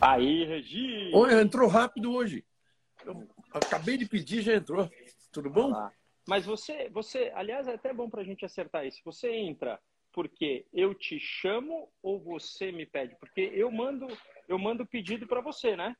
[0.00, 1.10] Aí, Regi!
[1.14, 2.44] Oi, entrou rápido hoje.
[3.04, 4.90] Eu acabei de pedir, já entrou.
[5.30, 5.66] Tudo bom?
[5.68, 5.92] Olá.
[6.26, 9.00] Mas você, você, aliás, é até bom para a gente acertar isso.
[9.04, 9.78] Você entra
[10.12, 13.14] porque eu te chamo ou você me pede?
[13.18, 14.06] Porque eu mando,
[14.48, 15.96] eu mando pedido para você, né?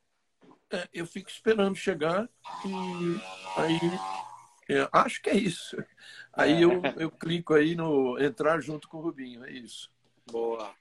[0.73, 2.29] É, eu fico esperando chegar
[2.65, 3.79] e aí
[4.69, 5.77] é, acho que é isso.
[6.33, 6.95] Aí eu, É.
[6.97, 9.91] eu clico aí no entrar junto com o Rubinho, é isso.
[10.31, 10.73] Boa.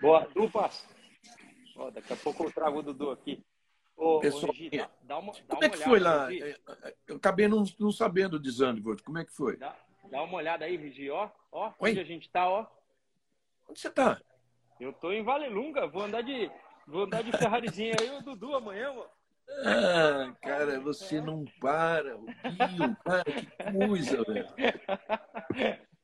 [0.00, 0.28] Boa.
[0.34, 0.86] Dupas.
[1.80, 3.42] Ó, daqui a pouco eu trago o Dudu aqui.
[3.96, 6.26] Ô, Pessoal, dá, dá uma, dá Como uma é que foi lá?
[6.26, 6.42] Regi.
[6.42, 9.02] É, é, Eu acabei não, não sabendo de Zandvoort.
[9.02, 9.56] Como é que foi?
[9.56, 9.74] Dá,
[10.10, 11.30] dá uma olhada aí, Regi, ó.
[11.50, 11.90] Ó, Oi?
[11.90, 12.66] onde a gente tá, ó.
[13.66, 14.20] Onde você está?
[14.78, 16.50] Eu tô em Valelunga, vou andar de,
[16.86, 19.10] vou andar de Ferrarizinha aí, o Dudu, amanhã, mano.
[19.64, 22.96] Ah, cara, você não para, Rubinho.
[23.04, 24.48] Cara, que coisa, velho.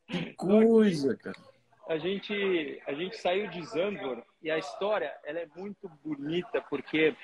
[0.07, 1.56] Que coisa, cara.
[1.89, 7.15] A gente, a gente saiu de Zandvoort e a história ela é muito bonita porque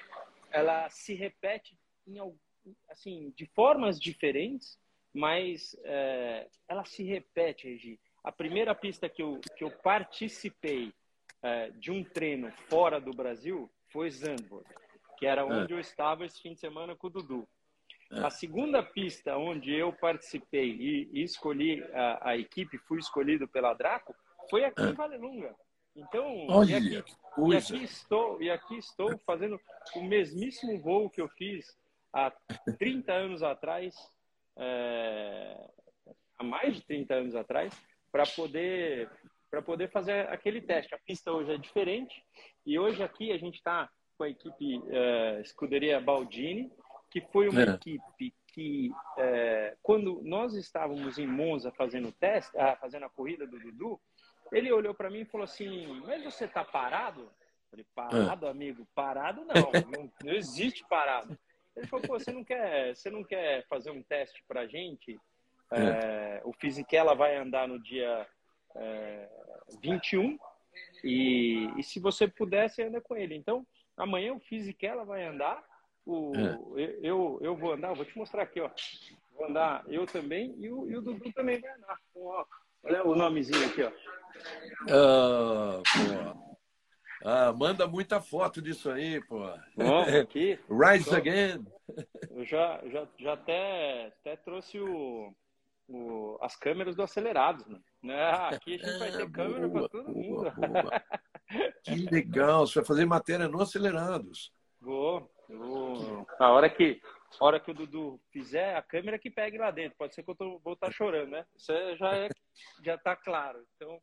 [0.52, 2.18] ela se repete em,
[2.88, 4.78] assim, de formas diferentes,
[5.12, 7.98] mas é, ela se repete, Regi.
[8.22, 10.92] A primeira pista que eu, que eu participei
[11.42, 14.68] é, de um treino fora do Brasil foi Zandvoort,
[15.18, 17.48] que era onde eu estava esse fim de semana com o Dudu.
[18.12, 23.72] A segunda pista onde eu participei e, e escolhi a, a equipe, fui escolhido pela
[23.72, 24.14] Draco,
[24.50, 25.54] foi aqui em Valelunga.
[25.94, 27.12] Então, Olha, e aqui,
[27.48, 29.60] e aqui estou, e aqui estou fazendo
[29.94, 31.66] o mesmíssimo voo que eu fiz
[32.12, 32.32] há
[32.78, 33.94] 30 anos atrás,
[34.56, 35.68] é,
[36.38, 37.74] há mais de 30 anos atrás,
[38.10, 39.10] para poder
[39.50, 40.94] para poder fazer aquele teste.
[40.94, 42.24] A pista hoje é diferente
[42.64, 46.72] e hoje aqui a gente está com a equipe é, Escuderia Baldini,
[47.10, 47.64] que foi uma É.
[47.74, 53.46] equipe que é, quando nós estávamos em Monza fazendo o teste, ah, fazendo a corrida
[53.46, 54.00] do Dudu,
[54.52, 57.30] ele olhou para mim e falou assim: "Mas você está parado?" Eu
[57.70, 58.86] falei: "Parado, amigo?
[58.94, 59.54] Parado não,
[59.90, 61.36] não, não existe parado."
[61.76, 65.18] Ele falou: "Pô, você não quer, você não quer fazer um teste para gente?
[65.72, 68.26] É, o Fisichella vai andar no dia
[68.76, 69.28] é,
[69.82, 70.38] 21
[71.02, 73.34] e, e se você puder, você anda com ele.
[73.34, 73.66] Então,
[73.96, 75.62] amanhã o Fisichella vai andar,
[76.04, 76.32] o,
[76.76, 78.70] eu, eu, eu vou andar, vou te mostrar aqui, ó.
[79.32, 81.98] Vou andar eu também e o, e o Dudu também vai andar.
[82.10, 82.44] Então, ó,
[82.84, 83.92] olha o nomezinho aqui, ó.
[84.90, 86.42] Ah, pô.
[87.24, 89.38] Ah, manda muita foto disso aí, pô.
[89.78, 91.14] Ó, aqui, Rise Tô.
[91.16, 91.64] Again.
[92.30, 95.32] eu já, já, já até, até trouxe o,
[95.88, 97.84] o, as câmeras do Acelerados, mano.
[98.02, 98.20] Né?
[98.20, 100.72] Ah, Aqui a gente vai ter Ah, câmera para todo boa, mundo.
[100.72, 101.02] boa.
[101.84, 102.66] Que legal.
[102.66, 104.50] Você vai fazer matéria no Acelerados.
[104.80, 106.26] Vou, vou.
[106.38, 106.98] A hora que,
[107.40, 109.96] a hora que o Dudu fizer, a câmera que pegue lá dentro.
[109.98, 111.46] Pode ser que eu tô, vou estar chorando, né?
[111.56, 112.28] Isso já é,
[112.84, 113.64] já tá claro.
[113.76, 113.98] Então,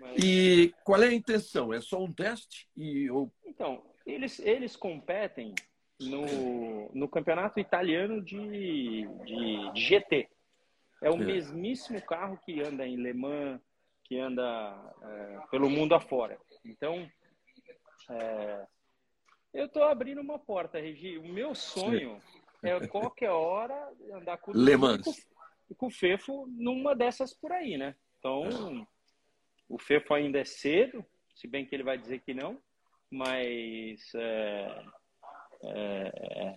[0.00, 1.72] mas- E qual é a intenção?
[1.72, 2.68] É só um teste?
[2.76, 3.32] E, ou...
[3.46, 5.54] então eles, eles competem
[6.00, 10.28] no, no campeonato italiano de, de, de GT.
[11.02, 11.24] É o É.
[11.24, 13.60] mesmíssimo carro que anda em Le Mans,
[14.04, 14.42] que anda
[15.02, 16.38] é, pelo mundo afora.
[16.64, 17.08] Então,
[18.10, 18.66] é,
[19.54, 21.18] eu estou abrindo uma porta, Regi.
[21.18, 22.20] O meu sonho
[22.62, 23.74] é qualquer hora
[24.14, 24.54] andar com o
[25.70, 27.94] e com, o Fefo numa dessas por aí, né?
[28.18, 28.86] Então,
[29.68, 31.04] o Fefo ainda é cedo,
[31.34, 32.60] se bem que ele vai dizer que não,
[33.10, 34.84] mas é,
[35.64, 36.54] é,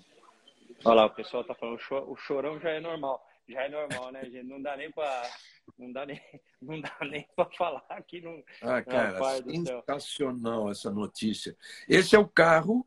[0.84, 3.70] olha lá, o pessoal tá falando, o cho- o chorão já é normal, já é
[3.70, 4.44] normal, né, gente?
[4.48, 5.30] Não dá nem para
[5.78, 6.20] não dá nem
[6.62, 9.84] não dá nem para falar aqui no Ah, cara, do céu.
[9.88, 11.56] sensacional essa notícia.
[11.88, 12.86] Esse é o carro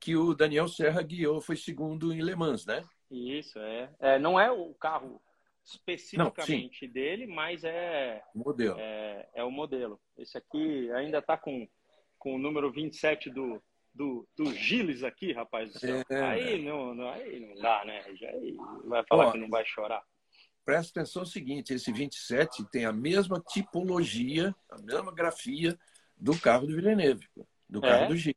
[0.00, 2.84] que o Daniel Serra guiou, foi segundo em Le Mans, né?
[3.10, 3.90] Isso, é.
[3.98, 5.20] é não é o carro
[5.64, 8.76] especificamente dele, mas é, O modelo.
[8.78, 10.00] é, é o modelo.
[10.16, 11.68] Esse aqui ainda tá com,
[12.18, 13.62] com o número 27 do,
[13.92, 16.02] do, do Gilles aqui, rapaz do céu.
[16.08, 16.22] É.
[16.22, 18.04] Aí, não, não, aí não dá, né?
[18.14, 18.28] Já
[18.84, 20.02] vai falar Ó, que não vai chorar.
[20.64, 25.78] Presta atenção no seguinte, esse 27 tem a mesma tipologia, a mesma grafia
[26.16, 27.28] do carro do Villeneuve,
[27.68, 28.08] do carro É?
[28.08, 28.34] do Gil.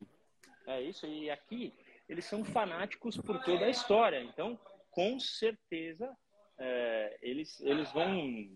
[0.69, 1.73] É isso, e aqui
[2.07, 4.21] eles são fanáticos por toda a história.
[4.23, 4.59] Então,
[4.91, 6.15] com certeza,
[6.57, 8.49] é, eles, eles vão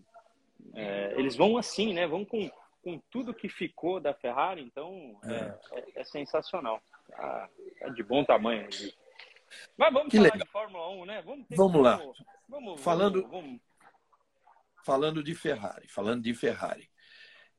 [0.74, 2.06] é, eles vão assim, né?
[2.06, 2.50] Vão com,
[2.82, 4.62] com tudo que ficou da Ferrari.
[4.62, 6.80] Então, é, é- é sensacional.
[7.08, 7.50] Tá,
[7.80, 8.64] tá de bom tamanho.
[8.64, 8.94] aqui.
[9.76, 10.46] Mas vamos Que falar legal.
[10.46, 11.22] de Fórmula 1, né?
[11.22, 11.96] Vamos, ter- Vamos lá.
[11.96, 12.18] Vamos,
[12.48, 13.60] vamos- Falando- vamos-
[14.84, 16.90] Falando de Ferrari, falando de Ferrari.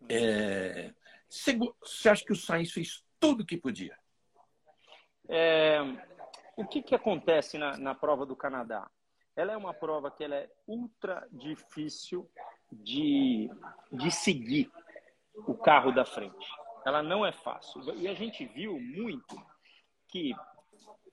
[0.10, 0.94] É,
[1.28, 3.98] Você go- você acha que o Sainz fez tudo o que podia?
[5.30, 5.80] É,
[6.56, 8.90] o que, que acontece na, na prova do Canadá?
[9.36, 12.30] Ela é uma prova que ela é ultra difícil
[12.72, 13.50] de,
[13.92, 14.72] de seguir
[15.36, 16.48] o carro da frente.
[16.86, 17.82] Ela não é fácil.
[17.96, 19.36] E a gente viu muito
[20.08, 20.34] que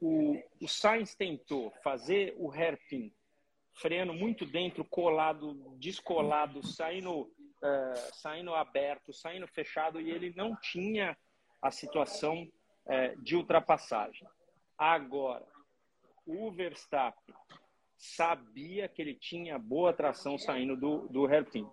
[0.01, 3.13] o, o Sainz tentou fazer o hairpin
[3.75, 11.17] freando muito dentro, colado, descolado, saindo, uh, saindo aberto, saindo fechado, e ele não tinha
[11.61, 12.47] a situação
[12.87, 14.27] uh, de ultrapassagem.
[14.77, 15.47] Agora,
[16.27, 17.35] o Verstappen
[17.97, 21.69] sabia que ele tinha boa tração saindo do, do hairpin.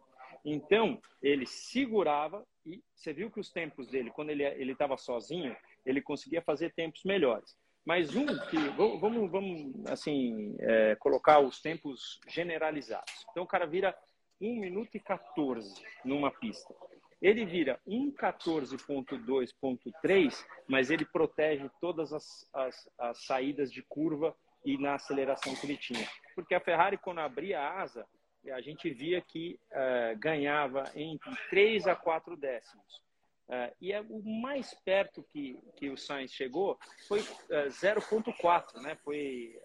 [0.46, 6.02] Então, ele segurava e você viu que os tempos dele, quando ele estava sozinho, ele
[6.02, 7.58] conseguia fazer tempos melhores.
[7.86, 13.26] Mas um que, vamos, vamos assim, é, colocar os tempos generalizados.
[13.32, 13.98] Então, o cara vira
[14.40, 16.74] 1 minuto e 14 numa pista.
[17.22, 24.36] Ele vira 1,14.2.3, mas ele protege todas as, as, as saídas de curva
[24.66, 26.08] e na aceleração que ele tinha.
[26.34, 28.08] Porque a Ferrari, quando abria a asa,
[28.54, 33.02] a gente via que uh, ganhava entre 3 a 4 décimos.
[33.50, 36.78] Uh, e é, o mais perto que, que o Sainz chegou
[37.08, 38.96] foi uh, eh, 0,4, né?
[39.04, 39.60] Foi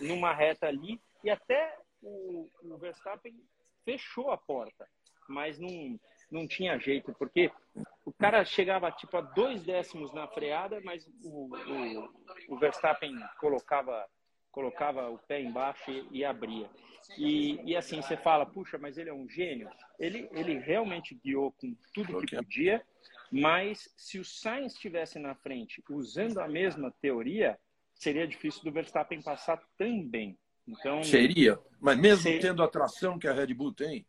[0.00, 3.40] numa reta ali e até o, o, Verstappen
[3.84, 4.88] fechou a porta,
[5.28, 5.98] mas não,
[6.34, 7.50] não tinha jeito, porque
[8.04, 12.10] o cara chegava tipo a dois décimos na freada, mas o, o,
[12.48, 14.04] o Verstappen colocava
[14.50, 16.70] colocava o pé embaixo e, e abria.
[17.18, 19.68] E, e, assim, você fala, puxa, mas ele é um gênio.
[19.98, 22.80] Ele, ele realmente guiou com tudo que podia,
[23.32, 27.58] mas se o Sainz estivesse na frente usando a mesma teoria,
[27.96, 30.38] seria difícil do Verstappen passar também.
[30.68, 32.40] Então, seria, mas mesmo ser...
[32.40, 34.06] tendo a tração que a Red Bull tem?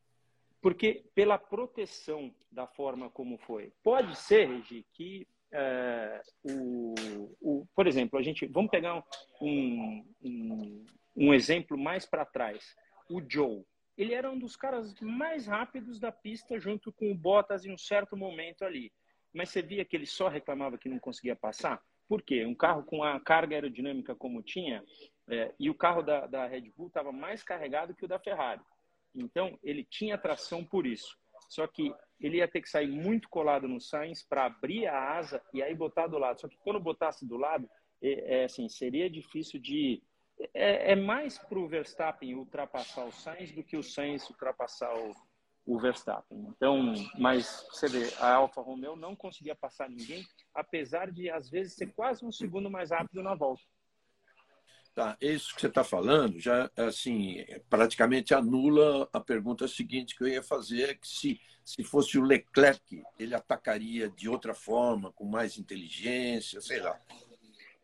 [0.66, 3.72] Porque pela proteção da forma como foi.
[3.84, 6.96] Pode ser, Regi, que é, o,
[7.40, 8.96] o, por exemplo, a gente vamos pegar
[9.40, 10.86] um, um,
[11.16, 12.76] um exemplo mais para trás.
[13.08, 13.64] O Joe,
[13.96, 17.78] ele era um dos caras mais rápidos da pista, junto com o Bottas em um
[17.78, 18.92] certo momento ali.
[19.32, 21.80] Mas você via que ele só reclamava que não conseguia passar?
[22.08, 22.44] Por quê?
[22.44, 24.84] Um carro com a carga aerodinâmica como tinha,
[25.30, 28.62] é, e o carro da, da Red Bull estava mais carregado que o da Ferrari.
[29.16, 31.18] Então, ele tinha tração por isso.
[31.50, 35.42] Só que ele ia ter que sair muito colado no Sainz para abrir a asa
[35.54, 36.40] e aí botar do lado.
[36.40, 37.70] Só que quando botasse do lado,
[38.02, 40.02] é, é assim, seria difícil de.
[40.54, 45.16] É, é mais para o Verstappen ultrapassar o Sainz do que o Sainz ultrapassar o,
[45.66, 46.38] o Verstappen.
[46.50, 50.24] Então, mas você vê, a Alfa Romeo não conseguia passar ninguém,
[50.54, 53.64] apesar de às vezes ser quase um segundo mais rápido na volta.
[54.96, 60.28] Tá, isso que você está falando já assim praticamente anula a pergunta seguinte que eu
[60.30, 65.58] ia fazer, que se se fosse o Leclerc ele atacaria de outra forma, com mais
[65.58, 66.98] inteligência, sei lá.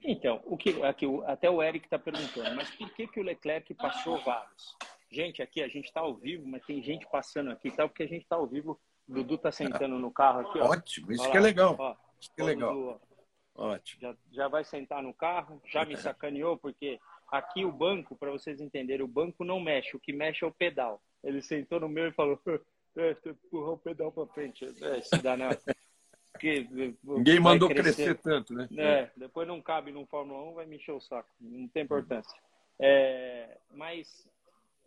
[0.03, 3.73] Então, o que aqui até o Eric está perguntando, mas por que que o Leclerc
[3.73, 4.77] passou vários?
[5.11, 7.87] Gente, aqui a gente está ao vivo, mas tem gente passando aqui, tá?
[7.87, 8.79] Porque a gente está ao vivo.
[9.09, 10.59] O Dudu está sentando no carro aqui.
[10.59, 10.69] Ó.
[10.71, 11.75] Ótimo, isso que é legal.
[11.77, 12.73] Ó, isso que é legal.
[12.73, 13.01] Dudu,
[13.55, 14.01] Ótimo.
[14.01, 16.99] Já, já vai sentar no carro, já me sacaneou, porque
[17.31, 20.51] aqui o banco, para vocês entenderem, o banco não mexe, o que mexe é o
[20.51, 21.01] pedal.
[21.23, 22.39] Ele sentou no meu e falou:
[22.97, 24.65] é, empurrar o pedal para frente.
[24.65, 25.59] É, se dá nada.
[26.31, 26.67] Porque
[27.03, 28.15] Ninguém mandou crescer.
[28.15, 28.15] crescer.
[28.15, 28.67] tanto, né?
[28.75, 31.29] É, depois não cabe no Fórmula 1, vai me encher o saco.
[31.39, 32.35] Não tem importância.
[32.79, 34.27] É, mas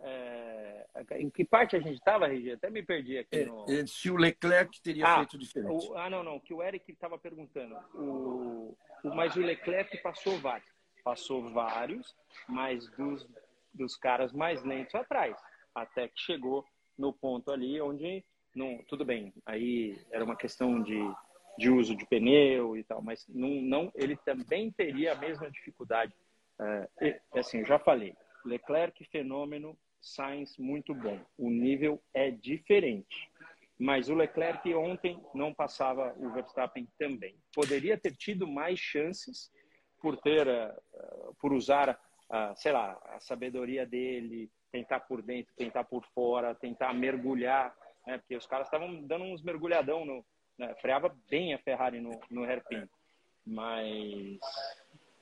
[0.06, 0.86] é,
[1.18, 2.52] em que parte a gente estava, Regi?
[2.52, 3.38] Até me perdi aqui.
[3.38, 3.64] É, no...
[3.68, 5.86] É, se o Leclerc teria ah, feito diferente.
[5.88, 7.74] O, ah, não, não, que o Eric estava perguntando.
[7.94, 10.68] O, o, mas o Leclerc passou vários.
[11.02, 12.14] Passou vários,
[12.46, 13.26] mas dos,
[13.72, 15.36] dos caras mais lentos atrás.
[15.74, 16.64] Até que chegou
[16.98, 18.22] no ponto ali onde.
[18.54, 21.00] Não, tudo bem, aí era uma questão de,
[21.58, 26.14] de uso de pneu e tal, mas não, não, ele também teria a mesma dificuldade.
[27.00, 31.18] É, assim, já falei, Leclerc fenômeno, Sainz muito bom.
[31.38, 33.30] O nível é diferente.
[33.78, 37.34] Mas o Leclerc ontem não passava o Verstappen também.
[37.52, 39.50] Poderia ter tido mais chances
[40.00, 41.98] por ter, uh, por usar,
[42.56, 47.74] sei lá, a sabedoria dele, tentar por dentro, tentar por fora, tentar mergulhar,
[48.06, 48.18] né?
[48.18, 50.24] Porque os caras estavam dando uns mergulhadão no,
[50.58, 50.74] né?
[50.80, 52.88] freava bem a Ferrari no, no hairpin.
[53.46, 54.38] Mas,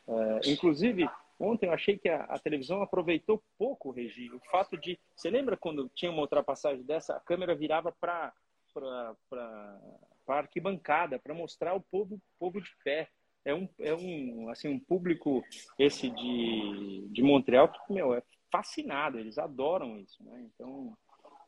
[0.07, 1.09] uh, inclusive,
[1.43, 4.97] Ontem eu achei que a, a televisão aproveitou pouco, Regi, o fato de.
[5.17, 7.17] Você lembra quando tinha uma ultrapassagem dessa?
[7.17, 8.33] A câmera virava para
[8.77, 13.11] a arquibancada, para mostrar o povo, povo de pé.
[13.45, 15.43] É um, é um, assim, um público,
[15.77, 18.23] esse de, de Montreal, que, meu, é
[18.53, 20.47] fascinado, eles adoram isso, né?
[20.55, 20.97] Então.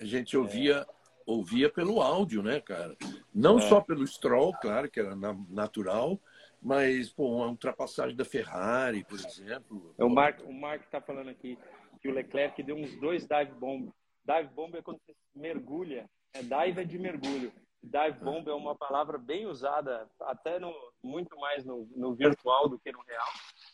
[0.00, 0.78] A gente ouvia.
[0.78, 1.04] É...
[1.26, 2.94] Ouvia pelo áudio, né, cara?
[3.32, 3.62] Não é.
[3.62, 5.16] só pelo Stroll, claro, que era
[5.48, 6.20] natural,
[6.64, 9.94] mas, pô, uma ultrapassagem da Ferrari, por exemplo.
[9.98, 11.58] É o Mark o Mark está falando aqui
[12.00, 13.92] que o Leclerc deu uns dois dive bomb.
[14.24, 17.52] Dive bomb é quando você mergulha, é dive é de mergulho.
[17.82, 22.78] dive bomb é uma palavra bem usada, até no, muito mais no, no virtual do
[22.78, 23.28] que no real,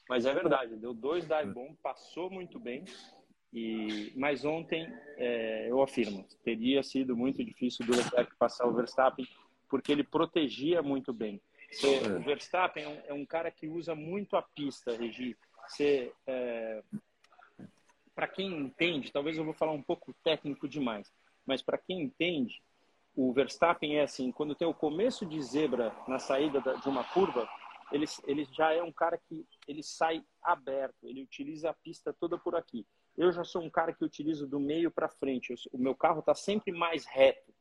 [0.09, 2.85] mas é verdade, deu dois dive bomb, passou muito bem,
[3.52, 9.26] e, mas ontem, é, eu afirmo, teria sido muito difícil do Leclerc passar o Verstappen,
[9.68, 11.40] porque ele protegia muito bem.
[11.71, 12.00] Você.
[12.12, 15.37] O Verstappen é um, é um, cara que usa muito a pista, Regi.
[15.69, 16.83] Você, é,
[18.15, 21.12] para quem entende, talvez eu vou falar um pouco técnico demais,
[21.47, 22.62] mas para quem entende,
[23.15, 27.49] o Verstappen é assim, quando tem o começo de zebra na saída de uma curva,
[27.93, 32.39] ele, ele já é um cara que ele sai aberto, ele utiliza a pista toda
[32.39, 32.87] por aqui.
[33.17, 36.21] Eu já sou um cara que utilizo do meio para frente, eu, o meu carro
[36.21, 37.53] está sempre mais reto,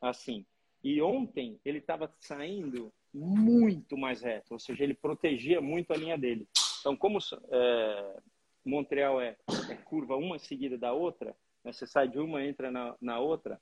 [0.00, 0.46] assim.
[0.82, 6.18] E ontem ele estava saindo muito mais reto, ou seja, ele protegia muito a linha
[6.18, 6.48] dele.
[6.80, 7.18] Então, como
[7.50, 8.16] é,
[8.64, 9.36] Montreal é,
[9.70, 13.60] é, curva uma seguida da outra, né, você sai de uma entra na, na outra,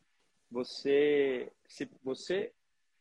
[0.51, 2.53] você se você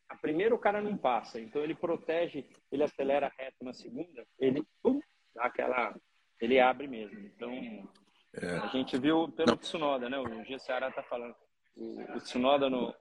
[0.09, 4.61] a primeira o cara não passa, então ele protege, ele acelera reto na segunda, ele
[4.83, 4.99] pum,
[5.33, 5.95] dá aquela,
[6.41, 7.17] ele abre mesmo.
[7.19, 7.89] Então
[8.33, 8.57] é.
[8.57, 10.19] a gente viu pelo Tsunoda, né?
[10.19, 11.35] O G Ceará tá falando.
[11.75, 12.93] O, o Tsunoda no,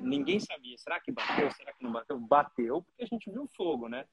[0.00, 0.76] ninguém sabia.
[0.78, 1.50] Será que bateu?
[1.50, 2.18] Será que não bateu?
[2.18, 4.04] Bateu porque a gente viu fogo, né?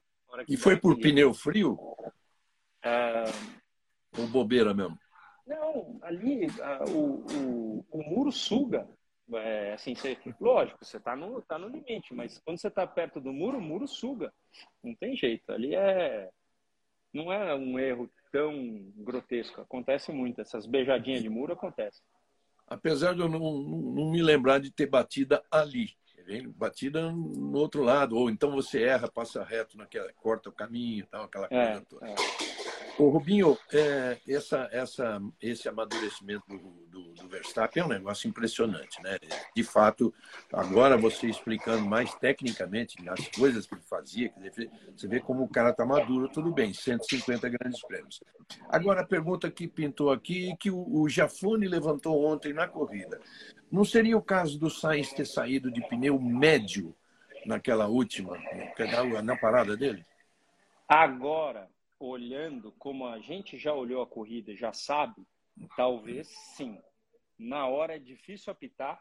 [0.48, 1.78] E foi por pneu frio?
[2.82, 3.24] É...
[4.18, 4.98] Ou bobeira mesmo?
[5.46, 6.46] Não, ali
[6.88, 8.88] o, o, o muro suga.
[9.32, 13.20] É, assim, você, lógico, você está no, tá no limite, mas quando você está perto
[13.20, 14.32] do muro, o muro suga.
[14.82, 15.50] Não tem jeito.
[15.52, 16.30] Ali é.
[17.12, 19.60] Não é um erro tão grotesco.
[19.60, 20.40] Acontece muito.
[20.40, 22.02] Essas beijadinhas de muro acontecem
[22.70, 25.90] apesar de eu não, não me lembrar de ter batida ali.
[26.54, 31.24] Batida no outro lado, ou então você erra, passa reto naquela, corta o caminho, tal,
[31.24, 32.06] aquela é, coisa toda.
[32.06, 32.14] É.
[33.00, 39.02] Ô, Rubinho, é, essa, essa, esse amadurecimento do, do, do, Verstappen é um negócio impressionante,
[39.02, 39.16] né?
[39.56, 40.12] De fato,
[40.52, 44.30] agora você explicando mais tecnicamente as coisas que ele fazia,
[44.94, 48.22] você vê como o cara está maduro, tudo bem, 150 grandes prêmios.
[48.68, 53.18] Agora, a pergunta que pintou aqui, que o, o Jafone levantou ontem na corrida.
[53.72, 56.94] Não seria o caso do Sainz ter saído de pneu médio
[57.46, 58.36] naquela última,
[59.24, 60.04] na parada dele?
[60.86, 61.66] Agora,
[62.00, 65.22] olhando como a gente já olhou a corrida, já sabe,
[65.76, 66.26] talvez
[66.56, 66.80] sim.
[67.38, 69.00] Na hora é difícil apitar,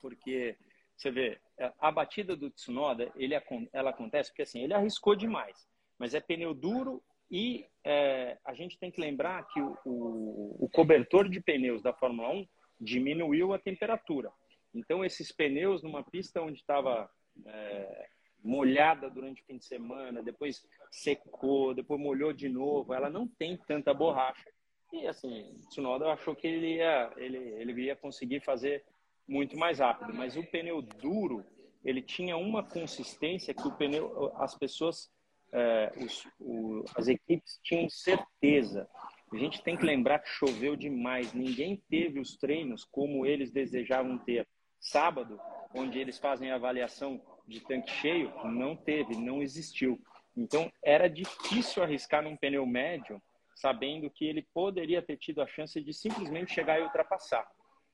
[0.00, 0.56] porque
[0.96, 1.40] você vê,
[1.78, 3.34] a batida do Tsunoda, ele,
[3.72, 5.66] ela acontece porque assim, ele arriscou demais,
[5.98, 10.68] mas é pneu duro e é, a gente tem que lembrar que o, o, o
[10.68, 12.46] cobertor de pneus da Fórmula 1
[12.80, 14.30] diminuiu a temperatura.
[14.74, 17.10] Então, esses pneus numa pista onde estava
[17.46, 18.08] é,
[18.42, 23.56] molhada durante o fim de semana, depois secou, depois molhou de novo, ela não tem
[23.56, 24.50] tanta borracha.
[24.92, 28.84] E assim, Tsunoda achou que ele ia, ele, ele ia conseguir fazer
[29.28, 31.44] muito mais rápido, mas o pneu duro,
[31.84, 35.08] ele tinha uma consistência que o pneu, as pessoas,
[35.52, 38.88] é, os, o, as equipes tinham certeza.
[39.32, 44.18] A gente tem que lembrar que choveu demais, ninguém teve os treinos como eles desejavam
[44.18, 44.46] ter.
[44.80, 45.38] Sábado,
[45.72, 50.00] onde eles fazem a avaliação de tanque cheio, não teve, não existiu.
[50.36, 53.20] Então, era difícil arriscar num pneu médio,
[53.54, 57.46] sabendo que ele poderia ter tido a chance de simplesmente chegar e ultrapassar.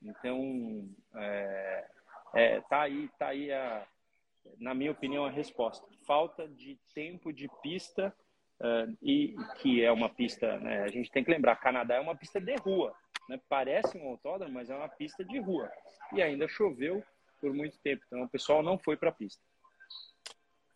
[0.02, 1.88] Então, é,
[2.34, 3.86] é, tá aí, tá aí a,
[4.58, 5.86] na minha opinião, a resposta.
[6.06, 8.14] Falta de tempo de pista
[8.60, 12.14] uh, e que é uma pista, né, a gente tem que lembrar, Canadá é uma
[12.14, 12.94] pista de rua,
[13.28, 15.70] né, parece um autódromo, mas é uma pista de rua.
[16.12, 17.02] E ainda choveu
[17.46, 19.40] por muito tempo, então o pessoal não foi para a pista.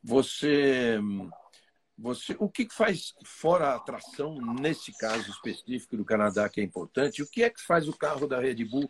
[0.05, 1.01] Você,
[1.99, 7.23] você, o que faz fora a atração nesse caso específico do Canadá que é importante?
[7.23, 8.89] O que é que faz o carro da Red Bull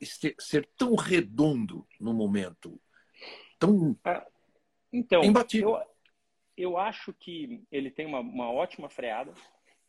[0.00, 2.80] ser, ser tão redondo no momento,
[3.58, 4.24] tão ah,
[4.92, 5.78] então, imbatível?
[5.78, 5.86] Eu,
[6.56, 9.34] eu acho que ele tem uma, uma ótima freada,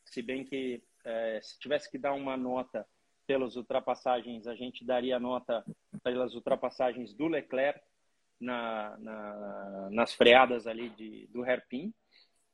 [0.06, 2.84] se bem que é, se tivesse que dar uma nota
[3.28, 5.64] pelas ultrapassagens, a gente daria nota
[6.04, 7.80] pelas ultrapassagens do Leclerc
[8.40, 11.94] na, na, nas freadas ali de, do hairpin,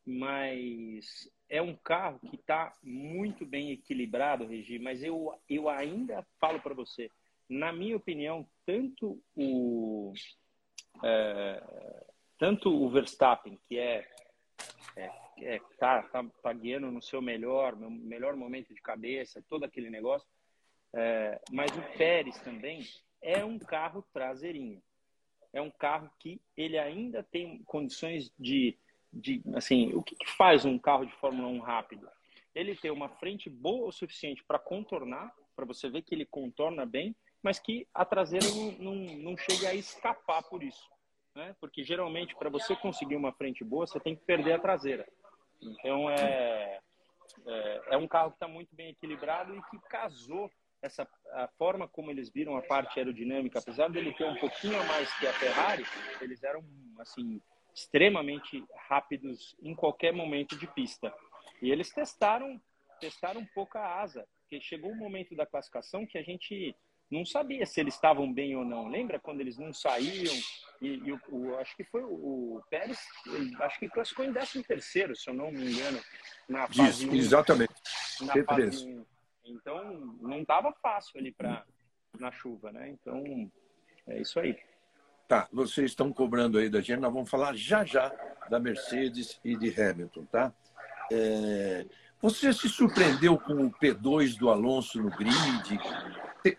[0.05, 6.59] mas é um carro que está muito bem equilibrado, Regi, mas eu, eu ainda falo
[6.59, 7.09] para você,
[7.49, 10.13] na minha opinião, tanto o,
[11.03, 11.63] é,
[12.37, 14.09] tanto o Verstappen, que é,
[14.95, 15.11] é,
[15.41, 20.27] é tá, tá, tá guiando no seu melhor, melhor momento de cabeça, todo aquele negócio,
[20.93, 22.81] é, mas o Pérez também
[23.21, 24.81] é um carro traseirinho
[25.53, 28.77] é um carro que ele ainda tem condições de,
[29.12, 32.07] de assim, o que, que faz um carro de Fórmula 1 rápido?
[32.53, 36.86] Ele tem uma frente boa o suficiente para contornar, para você ver que ele contorna
[36.86, 40.89] bem, mas que a traseira não, não, não chegue a escapar por isso.
[41.36, 41.55] Né?
[41.59, 45.07] Porque geralmente, para você conseguir uma frente boa, você tem que perder a traseira.
[45.62, 46.79] Então, é,
[47.45, 51.88] é, é um carro que está muito bem equilibrado e que casou essa a forma
[51.88, 55.34] como eles viram a parte aerodinâmica, apesar dele ter um pouquinho a mais que a
[55.34, 55.86] Ferrari,
[56.22, 56.63] eles eram
[57.00, 57.41] assim
[57.74, 61.13] extremamente rápidos em qualquer momento de pista.
[61.62, 62.62] E eles testaram
[63.00, 66.75] testaram um pouco a asa, porque chegou um momento da classificação que a gente
[67.12, 68.88] não sabia se eles estavam bem ou não.
[68.88, 70.34] Lembra quando eles não saíam?
[70.81, 73.00] E, e o, o, acho que foi o, o Pérez,
[73.62, 76.01] acho que classificou em 13 terceiro, se eu não me engano,
[76.50, 77.74] na fase Isso, exatamente.
[78.22, 79.05] Na fase 1.
[79.49, 81.65] Então, não estava fácil ali para
[82.19, 82.89] na chuva, né?
[82.89, 83.51] Então,
[84.07, 84.57] é isso aí.
[85.27, 88.09] Tá, vocês estão cobrando aí da gente, nós vamos falar já já
[88.49, 90.53] da Mercedes e de Hamilton, tá?
[91.11, 91.85] É...
[92.21, 95.79] Você se surpreendeu com o P2 do Alonso no grid?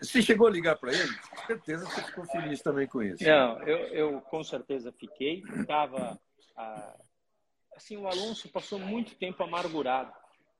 [0.01, 1.13] Você chegou a ligar para ele?
[1.17, 3.23] Com certeza você ficou feliz também com isso.
[3.23, 5.41] Não, eu, eu com certeza fiquei.
[5.67, 6.17] Tava,
[6.55, 6.95] ah,
[7.75, 10.13] assim, o Alonso passou muito tempo amargurado.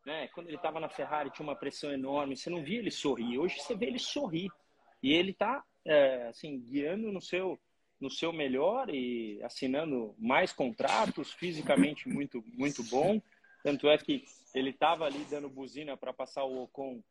[0.06, 0.28] Né?
[0.30, 2.36] Quando ele estava na Ferrari, tinha uma pressão enorme.
[2.36, 3.38] Você não via ele sorrir.
[3.38, 4.50] Hoje você vê ele sorrir.
[5.02, 7.60] E ele está, é, assim, guiando no seu,
[8.00, 13.22] no seu melhor e assinando mais contratos, fisicamente muito, muito bom.
[13.64, 17.02] Tanto é que ele estava ali dando buzina para passar o Ocon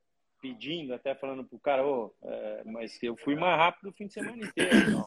[0.41, 4.15] pedindo, até falando pro cara, oh, é, mas eu fui mais rápido o fim de
[4.15, 4.77] semana inteiro.
[4.77, 5.07] Então.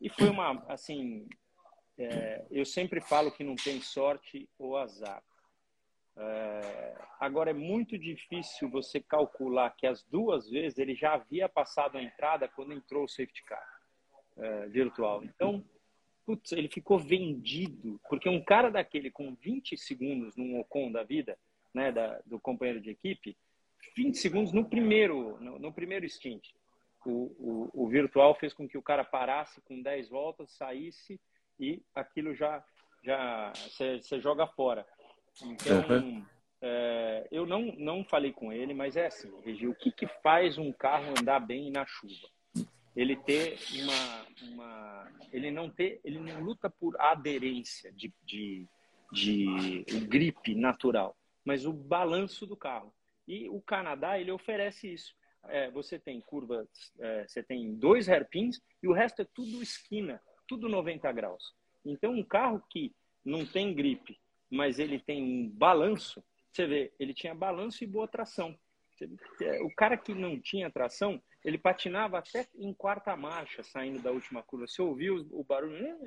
[0.00, 1.26] E foi uma, assim,
[1.96, 5.22] é, eu sempre falo que não tem sorte ou azar.
[6.16, 11.98] É, agora é muito difícil você calcular que as duas vezes ele já havia passado
[11.98, 13.80] a entrada quando entrou o safety car
[14.36, 15.24] é, virtual.
[15.24, 15.64] Então,
[16.24, 21.36] putz, ele ficou vendido, porque um cara daquele com 20 segundos num Ocon da vida,
[21.72, 23.36] né, da, do companheiro de equipe,
[23.96, 26.48] 20 segundos no primeiro, no, no primeiro stint.
[27.04, 31.20] O, o, o, virtual fez com que o cara parasse com 10 voltas, saísse
[31.60, 32.64] e aquilo já
[33.04, 34.86] já você joga fora.
[35.42, 36.24] Então, uhum.
[36.60, 40.58] é, eu não, não falei com ele, mas é assim, Regi, o que, que faz
[40.58, 42.28] um carro andar bem na chuva?
[42.94, 48.68] Ele ter uma, uma ele não ter, ele não luta por aderência de, de,
[49.12, 52.94] de gripe natural, mas o balanço do carro.
[53.26, 55.12] E o Canadá, ele oferece isso.
[55.46, 56.68] É, você tem curvas,
[57.00, 61.52] é, você tem dois hairpins e o resto é tudo esquina, tudo 90 graus.
[61.84, 62.94] Então, um carro que
[63.24, 64.18] não tem gripe,
[64.50, 68.56] mas ele tem um balanço, você vê, ele tinha balanço e boa tração.
[69.42, 74.12] É, o cara que não tinha tração, ele patinava até em quarta marcha, saindo da
[74.12, 74.66] última curva.
[74.66, 75.98] Você ouviu o barulho,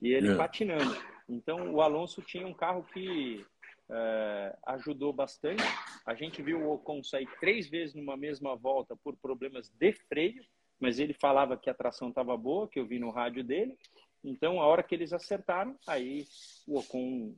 [0.00, 0.36] e ele é.
[0.36, 0.96] patinando.
[1.28, 3.44] Então, o Alonso tinha um carro que
[3.90, 5.62] é, ajudou bastante.
[6.06, 10.42] A gente viu o Ocon sair três vezes numa mesma volta por problemas de freio,
[10.80, 13.76] mas ele falava que a tração estava boa, que eu vi no rádio dele.
[14.24, 16.26] Então, a hora que eles acertaram, aí
[16.66, 17.34] o Ocon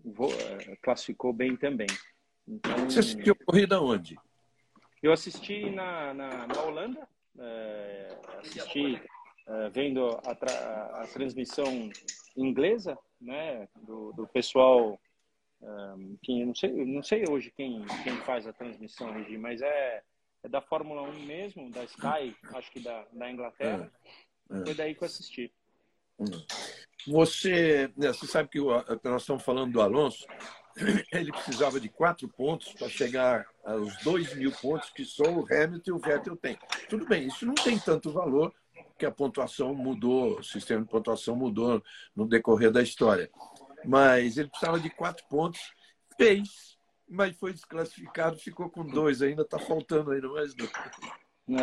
[0.70, 1.88] é, classificou bem também.
[2.46, 4.16] Então, Você assistiu a corrida onde?
[5.02, 9.02] Eu assisti na, na, na Holanda, é, assisti
[9.46, 11.90] é, vendo a, a, a, transmissão
[12.36, 14.98] inglesa, né, do, do pessoal
[15.60, 19.08] um, que não sei, não sei hoje quem, quem faz a transmissão,
[19.40, 20.02] mas é,
[20.42, 23.90] é da Fórmula 1 mesmo, da Sky, acho que da, da Inglaterra.
[24.50, 24.64] É, é.
[24.64, 25.52] Foi daí que eu assisti.
[27.06, 30.26] Você, né, você sabe que nós estamos falando do Alonso,
[31.12, 35.82] ele precisava de quatro pontos para chegar aos dois mil pontos que só o Hamilton
[35.86, 36.58] e o Vettel têm.
[36.88, 38.52] Tudo bem, isso não tem tanto valor,
[38.88, 41.82] porque a pontuação mudou, o sistema de pontuação mudou
[42.14, 43.30] no decorrer da história
[43.86, 45.60] mas ele precisava de quatro pontos,
[46.16, 46.76] fez,
[47.08, 50.70] mas foi desclassificado, ficou com dois, ainda está faltando ainda mais dois.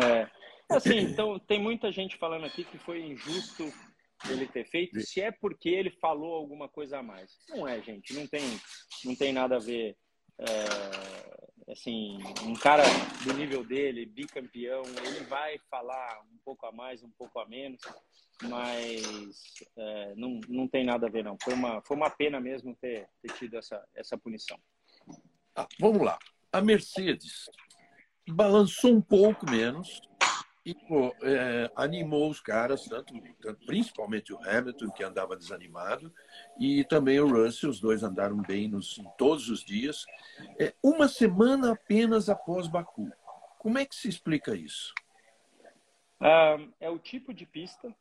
[0.00, 0.28] É.
[0.70, 3.70] Assim, então tem muita gente falando aqui que foi injusto
[4.30, 7.38] ele ter feito, se é porque ele falou alguma coisa a mais.
[7.48, 8.42] Não é, gente, não tem,
[9.04, 9.96] não tem nada a ver.
[10.38, 12.82] É, assim, um cara
[13.24, 17.80] do nível dele, bicampeão, ele vai falar um pouco a mais, um pouco a menos
[18.42, 21.36] mas é, não, não tem nada a ver, não.
[21.42, 24.58] Foi uma, foi uma pena mesmo ter, ter tido essa, essa punição.
[25.54, 26.18] Ah, vamos lá.
[26.52, 27.48] A Mercedes
[28.28, 30.00] balançou um pouco menos
[30.64, 36.12] e pô, é, animou os caras, tanto, tanto, principalmente o Hamilton, que andava desanimado,
[36.58, 40.04] e também o Russell, os dois andaram bem nos, em todos os dias.
[40.58, 43.10] É, uma semana apenas após Baku.
[43.58, 44.94] Como é que se explica isso?
[46.20, 47.94] Ah, é o tipo de pista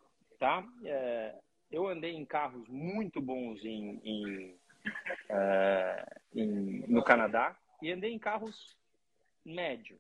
[0.44, 0.62] tá?
[0.84, 1.36] É,
[1.72, 4.60] eu andei em carros muito bons em, em,
[5.30, 8.78] é, em, no Canadá e andei em carros
[9.46, 9.98] médio.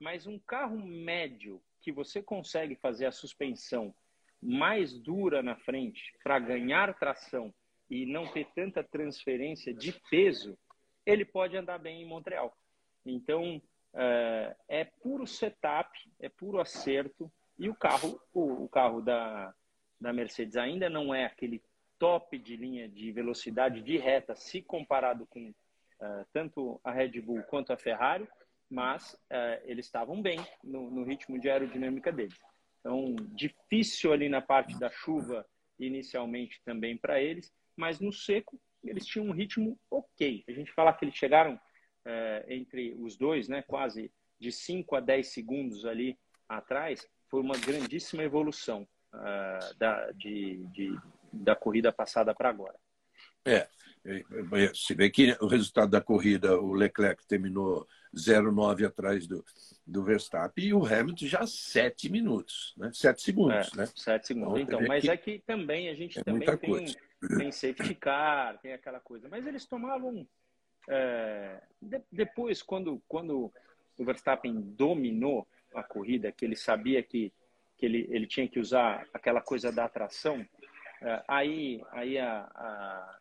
[0.00, 3.94] Mas um carro médio que você consegue fazer a suspensão
[4.40, 7.52] mais dura na frente para ganhar tração
[7.90, 10.56] e não ter tanta transferência de peso,
[11.04, 12.56] ele pode andar bem em Montreal.
[13.04, 13.60] Então,
[13.94, 17.30] é, é puro setup, é puro acerto.
[17.58, 19.54] E o carro, o, carro da,
[20.00, 21.62] da Mercedes ainda não é aquele
[21.98, 27.42] top de linha de velocidade de reta, se comparado com uh, tanto a Red Bull
[27.44, 28.26] quanto a Ferrari,
[28.72, 32.38] mas uh, eles estavam bem no, no, ritmo de aerodinâmica deles.
[32.80, 35.46] Então, difícil ali na parte da chuva
[35.78, 40.42] inicialmente também para eles, mas no seco eles tinham um ritmo ok.
[40.48, 45.00] A gente fala que eles chegaram uh, entre os dois, né, quase de 5 a
[45.00, 50.98] 10 segundos ali atrás, foi uma grandíssima evolução uh, da, de, de,
[51.30, 52.78] da corrida passada para agora.
[53.44, 53.68] É,
[54.74, 59.44] se vê que o resultado da corrida, o Leclerc terminou 0,9 atrás do,
[59.86, 62.90] do Verstappen e o Hamilton já 7 minutos, né?
[62.92, 63.86] 7 segundos, é, né?
[63.94, 64.60] 7 segundos.
[64.60, 66.86] Então, então mas que é que também a gente é também tem,
[67.38, 69.28] tem safety car, tem aquela coisa.
[69.28, 70.26] Mas eles tomavam.
[70.88, 73.52] É, de, depois, quando, quando
[73.96, 77.32] o Verstappen dominou a corrida, que ele sabia que
[77.82, 80.46] que ele, ele tinha que usar aquela coisa da atração,
[81.00, 83.18] é, aí, aí a, a,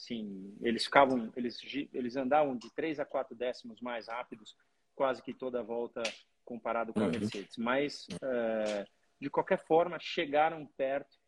[0.00, 1.60] assim, eles ficavam, eles,
[1.92, 4.56] eles andavam de 3 a 4 décimos mais rápidos
[4.94, 6.02] quase que toda a volta
[6.44, 7.10] comparado com a uhum.
[7.10, 7.56] Mercedes.
[7.58, 8.86] Mas, é,
[9.20, 11.18] de qualquer forma, chegaram perto,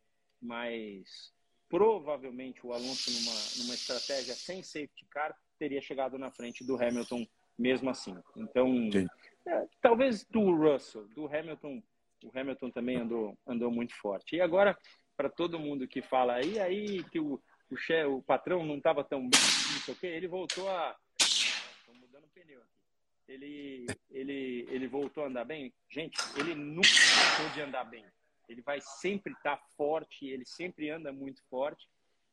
[0.41, 1.31] mas
[1.69, 7.25] provavelmente o Alonso, numa, numa estratégia sem safety car, teria chegado na frente do Hamilton
[7.57, 8.15] mesmo assim.
[8.35, 8.89] Então,
[9.47, 11.81] é, talvez do Russell, do Hamilton
[12.23, 14.37] o Hamilton também andou, andou muito forte.
[14.37, 14.77] E agora,
[15.17, 17.37] para todo mundo que fala aí, aí que o,
[17.73, 20.95] o, chefe, o patrão não estava tão bem, não sei o quê, ele voltou a.
[21.19, 22.71] Estou mudando o pneu aqui.
[23.27, 25.73] Ele, ele, ele voltou a andar bem.
[25.89, 28.05] Gente, ele nunca deixou de andar bem.
[28.47, 31.87] Ele vai sempre estar tá forte, ele sempre anda muito forte.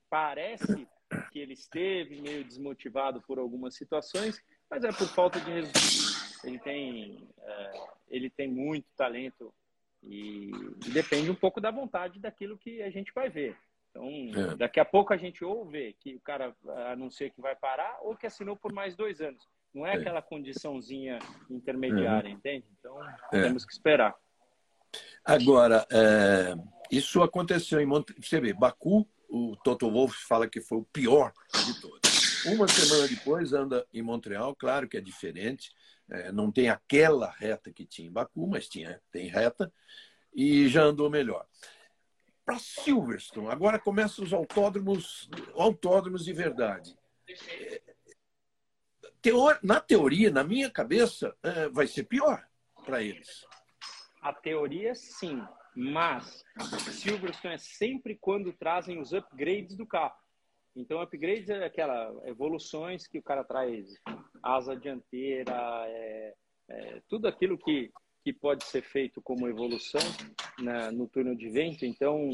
[0.09, 0.87] Parece
[1.33, 6.21] que ele esteve meio desmotivado por algumas situações, mas é por falta de resultado.
[6.45, 9.55] Ele tem, é, ele tem muito talento
[10.03, 10.51] e,
[10.87, 13.57] e, depende um pouco da vontade daquilo que a gente vai ver.
[13.91, 14.57] Então, é.
[14.57, 16.55] daqui a pouco a gente ou vê que o cara
[16.93, 19.49] anuncia que vai parar ou que assinou por mais dois anos.
[19.75, 19.99] Não é, é.
[19.99, 22.33] aquela condiçãozinha intermediária, é.
[22.33, 22.67] entende?
[22.79, 22.97] Então,
[23.33, 23.43] é.
[23.43, 24.15] temos que esperar.
[25.25, 26.55] Agora, é,
[26.91, 28.15] isso aconteceu em Monte...
[28.21, 31.33] Você vê, Baku, o Toto Wolff fala que foi o pior
[31.67, 32.45] de todos.
[32.47, 35.71] Uma semana depois anda em Montreal, claro que é diferente,
[36.11, 39.73] é, não tem aquela reta que tinha em Baku, mas tinha, tem reta,
[40.35, 41.47] e já andou melhor.
[42.51, 46.99] Para Silverstone, agora começam os autódromos, autódromos de verdade.
[47.49, 47.81] É,
[49.23, 52.45] teor, na teoria, na minha cabeça, é, vai ser pior
[52.85, 53.47] para eles.
[54.21, 55.41] A teoria, sim,
[55.77, 56.45] mas
[56.91, 60.19] Silverstone é sempre quando trazem os upgrades do carro.
[60.75, 63.95] Então, upgrades é aquela evoluções que o cara traz
[64.43, 65.55] asa dianteira,
[65.87, 66.35] é,
[66.69, 70.01] é, tudo aquilo que, que pode ser feito como evolução
[70.59, 71.85] na, no túnel de vento.
[71.85, 72.31] Então,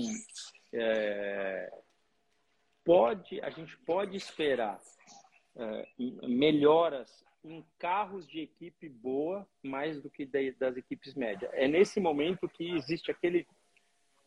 [0.72, 1.72] é,
[2.84, 4.80] pode, a gente pode esperar
[5.56, 5.88] é,
[6.26, 11.50] melhoras em carros de equipe boa mais do que de, das equipes médias.
[11.54, 13.46] É nesse momento que existe aquele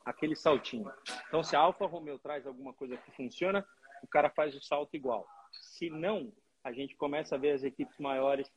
[0.05, 0.91] aquele saltinho.
[1.27, 3.63] Então, se a Alfa Romeo traz alguma coisa que funciona,
[4.01, 5.27] o cara faz o salto igual.
[5.51, 8.51] Se não, a gente começa a ver as equipes maiores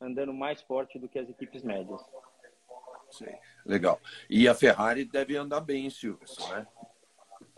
[0.00, 2.00] andando mais forte do que as equipes médias.
[3.64, 4.00] Legal.
[4.28, 6.66] E a Ferrari deve andar bem em Silverstone, né?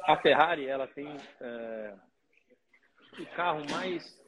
[0.01, 1.95] A Ferrari, ela tem é,
[3.19, 4.19] o carro mais,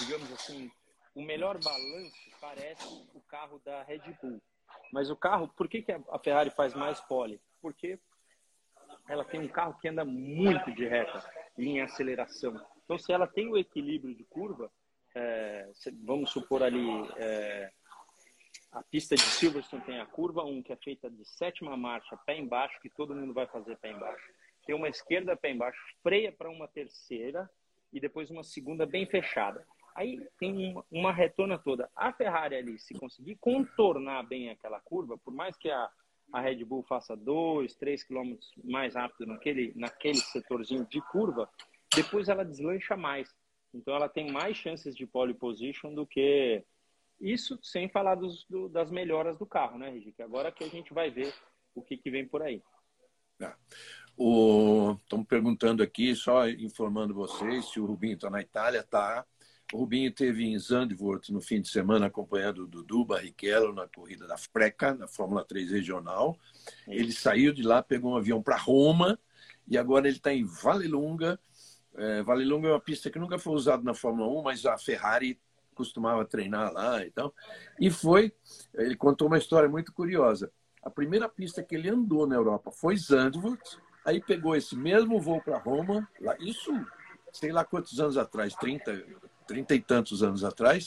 [0.00, 0.70] digamos assim,
[1.14, 4.42] o melhor balanço parece o carro da Red Bull.
[4.92, 7.40] Mas o carro, por que, que a Ferrari faz mais pole?
[7.60, 7.98] Porque
[9.08, 11.24] ela tem um carro que anda muito de reta
[11.56, 12.54] em aceleração.
[12.84, 14.70] Então, se ela tem o equilíbrio de curva,
[15.14, 15.70] é,
[16.04, 17.72] vamos supor ali, é,
[18.72, 22.36] a pista de Silverstone tem a curva 1, que é feita de sétima marcha, pé
[22.38, 24.24] embaixo, que todo mundo vai fazer pé embaixo.
[24.66, 27.48] Tem uma esquerda, pé embaixo, freia para uma terceira
[27.92, 29.66] e depois uma segunda bem fechada.
[29.94, 31.88] Aí tem uma, uma retona toda.
[31.96, 35.90] A Ferrari ali, se conseguir contornar bem aquela curva, por mais que a,
[36.32, 41.48] a Red Bull faça 2, 3 quilômetros mais rápido naquele, naquele setorzinho de curva,
[41.94, 43.34] depois ela deslancha mais.
[43.72, 46.62] Então ela tem mais chances de pole position do que
[47.20, 50.14] isso, sem falar dos, do, das melhoras do carro, né, Rigi?
[50.20, 51.32] Agora que a gente vai ver
[51.74, 52.62] o que, que vem por aí.
[53.40, 53.52] É.
[54.16, 54.96] O...
[55.02, 59.24] Estamos perguntando aqui, só informando vocês, se o Rubinho está na Itália, está.
[59.72, 64.26] O Rubinho teve em Zandvoort no fim de semana acompanhando o Dudu Barrichello na corrida
[64.26, 66.38] da Freca, na Fórmula 3 regional.
[66.86, 69.18] Ele saiu de lá, pegou um avião para Roma
[69.66, 71.38] e agora ele está em Valelunga.
[71.96, 75.40] É, Valelunga é uma pista que nunca foi usada na Fórmula 1, mas a Ferrari
[75.76, 77.32] costumava treinar lá e tal.
[77.78, 78.32] E foi,
[78.74, 80.50] ele contou uma história muito curiosa.
[80.82, 85.40] A primeira pista que ele andou na Europa foi Zandvoort, aí pegou esse mesmo voo
[85.42, 86.72] para Roma, lá, isso
[87.32, 89.04] sei lá quantos anos atrás, 30,
[89.46, 90.86] 30 e tantos anos atrás,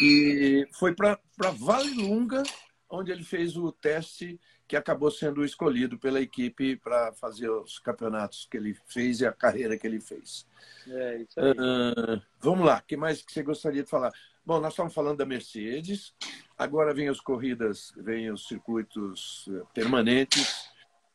[0.00, 1.18] e foi para
[1.58, 2.42] Valelunga,
[2.88, 8.46] onde ele fez o teste que acabou sendo escolhido pela equipe para fazer os campeonatos
[8.50, 10.46] que ele fez e a carreira que ele fez.
[10.88, 11.50] É, isso aí.
[11.52, 14.12] Uh, vamos lá, o que mais que você gostaria de falar?
[14.44, 16.14] Bom, nós estamos falando da Mercedes,
[16.56, 20.70] agora vem as corridas, vem os circuitos eh, permanentes,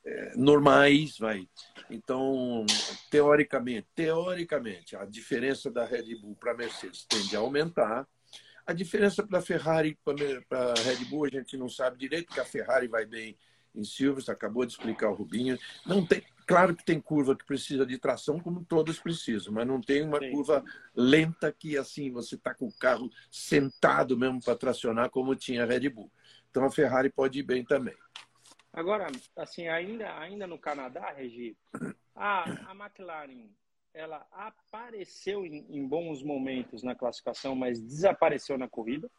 [0.05, 1.47] é, normais, vai.
[1.89, 2.65] Então,
[3.09, 8.05] teoricamente, teoricamente, a diferença da Red Bull para a Mercedes tende a aumentar,
[8.71, 9.97] a diferença para a Ferrari
[10.47, 13.37] para a Red Bull, a gente não sabe direito, porque a Ferrari vai bem
[13.75, 15.57] em Silverstone, acabou de explicar o Rubinho.
[15.85, 19.79] Não tem, claro que tem curva que precisa de tração, como todas precisam, mas não
[19.79, 20.31] tem uma Sim.
[20.31, 20.63] curva
[20.95, 25.65] lenta que assim você está com o carro sentado mesmo para tracionar, como tinha a
[25.65, 26.11] Red Bull.
[26.49, 27.95] Então a Ferrari pode ir bem também.
[28.73, 31.57] Agora, assim, ainda, ainda no Canadá, Regi,
[32.15, 33.49] a, a McLaren
[33.93, 39.09] ela apareceu em, em, bons momentos na classificação, mas desapareceu na corrida.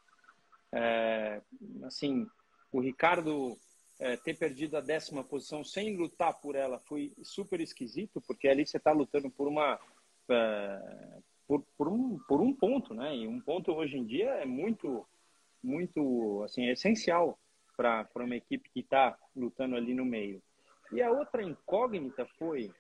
[0.73, 1.41] É,
[1.85, 2.27] assim,
[2.73, 3.59] o Ricardo
[4.01, 8.67] é, ter perdido a décima posição sem lutar por ela foi super esquisito, porque ali
[8.67, 9.79] você está lutando por uma
[10.29, 13.15] é, por, por, um, por um ponto, né?
[13.15, 15.07] E um ponto hoje em dia é muito
[15.63, 17.39] muito assim é essencial
[17.77, 20.43] para uma equipe que está lutando ali no meio.
[20.93, 22.71] E a outra incógnita foi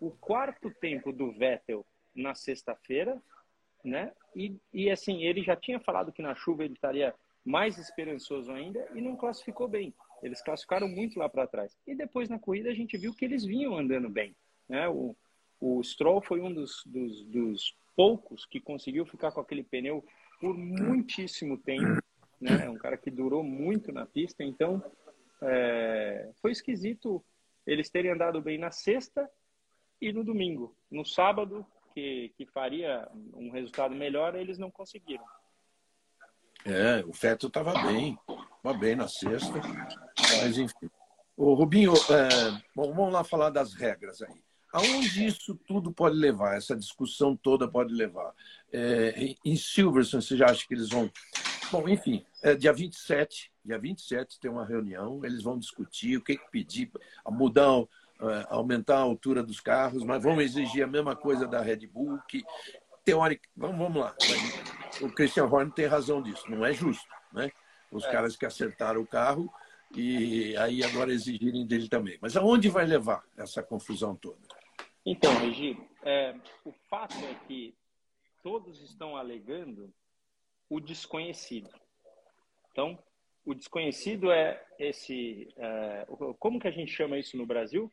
[0.00, 3.22] o quarto tempo do Vettel na sexta-feira,
[3.84, 4.12] né?
[4.34, 8.86] E, e assim, ele já tinha falado que na chuva ele estaria mais esperançoso ainda
[8.94, 9.94] e não classificou bem.
[10.22, 11.76] Eles classificaram muito lá para trás.
[11.86, 14.34] E depois na corrida a gente viu que eles vinham andando bem.
[14.68, 14.88] Né?
[14.88, 15.16] O,
[15.60, 20.04] o Stroll foi um dos, dos, dos poucos que conseguiu ficar com aquele pneu
[20.40, 22.02] por muitíssimo tempo.
[22.40, 22.68] Né?
[22.68, 24.44] Um cara que durou muito na pista.
[24.44, 24.82] Então
[25.42, 27.24] é, foi esquisito
[27.66, 29.30] eles terem andado bem na sexta
[30.00, 30.74] e no domingo.
[30.90, 35.24] No sábado, que, que faria um resultado melhor, eles não conseguiram.
[36.64, 38.18] É, o Feto estava bem,
[38.56, 39.60] estava bem na sexta,
[40.38, 40.90] mas enfim.
[41.36, 44.42] O Rubinho, é, bom, vamos lá falar das regras aí.
[44.72, 48.32] Aonde isso tudo pode levar, essa discussão toda pode levar?
[48.72, 51.10] É, em Silverstone, você já acha que eles vão.
[51.72, 56.36] Bom, enfim, é, dia 27, dia 27 tem uma reunião, eles vão discutir o que,
[56.36, 56.90] que pedir,
[57.28, 57.84] mudar
[58.48, 62.44] aumentar a altura dos carros, mas vão exigir a mesma coisa da Red Bull, que
[63.04, 63.48] teórica.
[63.56, 64.14] Vamos, vamos lá.
[65.00, 67.50] O Christian Horner tem razão disso, não é justo, né?
[67.90, 68.10] Os é.
[68.10, 69.52] caras que acertaram o carro
[69.94, 72.18] e aí agora exigirem dele também.
[72.20, 74.38] Mas aonde vai levar essa confusão toda?
[75.04, 77.74] Então, Regi, é, o fato é que
[78.42, 79.92] todos estão alegando
[80.68, 81.70] o desconhecido.
[82.70, 82.98] Então,
[83.44, 85.52] o desconhecido é esse.
[85.56, 86.06] É,
[86.38, 87.92] como que a gente chama isso no Brasil?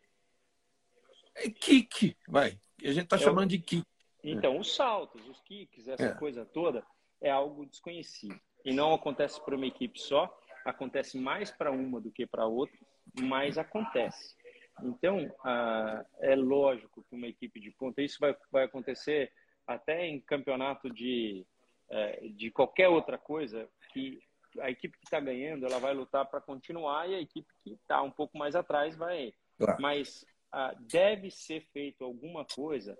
[1.37, 2.59] É kick, vai.
[2.83, 3.49] A gente está é chamando o...
[3.49, 3.85] de kick.
[4.23, 6.13] Então, os saltos, os kicks, essa é.
[6.15, 6.85] coisa toda,
[7.21, 8.39] é algo desconhecido.
[8.65, 12.77] E não acontece para uma equipe só, acontece mais para uma do que para outra,
[13.21, 14.35] mas acontece.
[14.83, 19.31] Então, ah, é lógico que uma equipe de ponta, isso vai, vai acontecer
[19.65, 21.45] até em campeonato de,
[21.89, 24.21] é, de qualquer outra coisa, que
[24.59, 28.01] a equipe que está ganhando, ela vai lutar para continuar e a equipe que está
[28.01, 29.33] um pouco mais atrás vai.
[29.57, 29.81] Claro.
[29.81, 32.97] Mas ah, deve ser feito alguma coisa,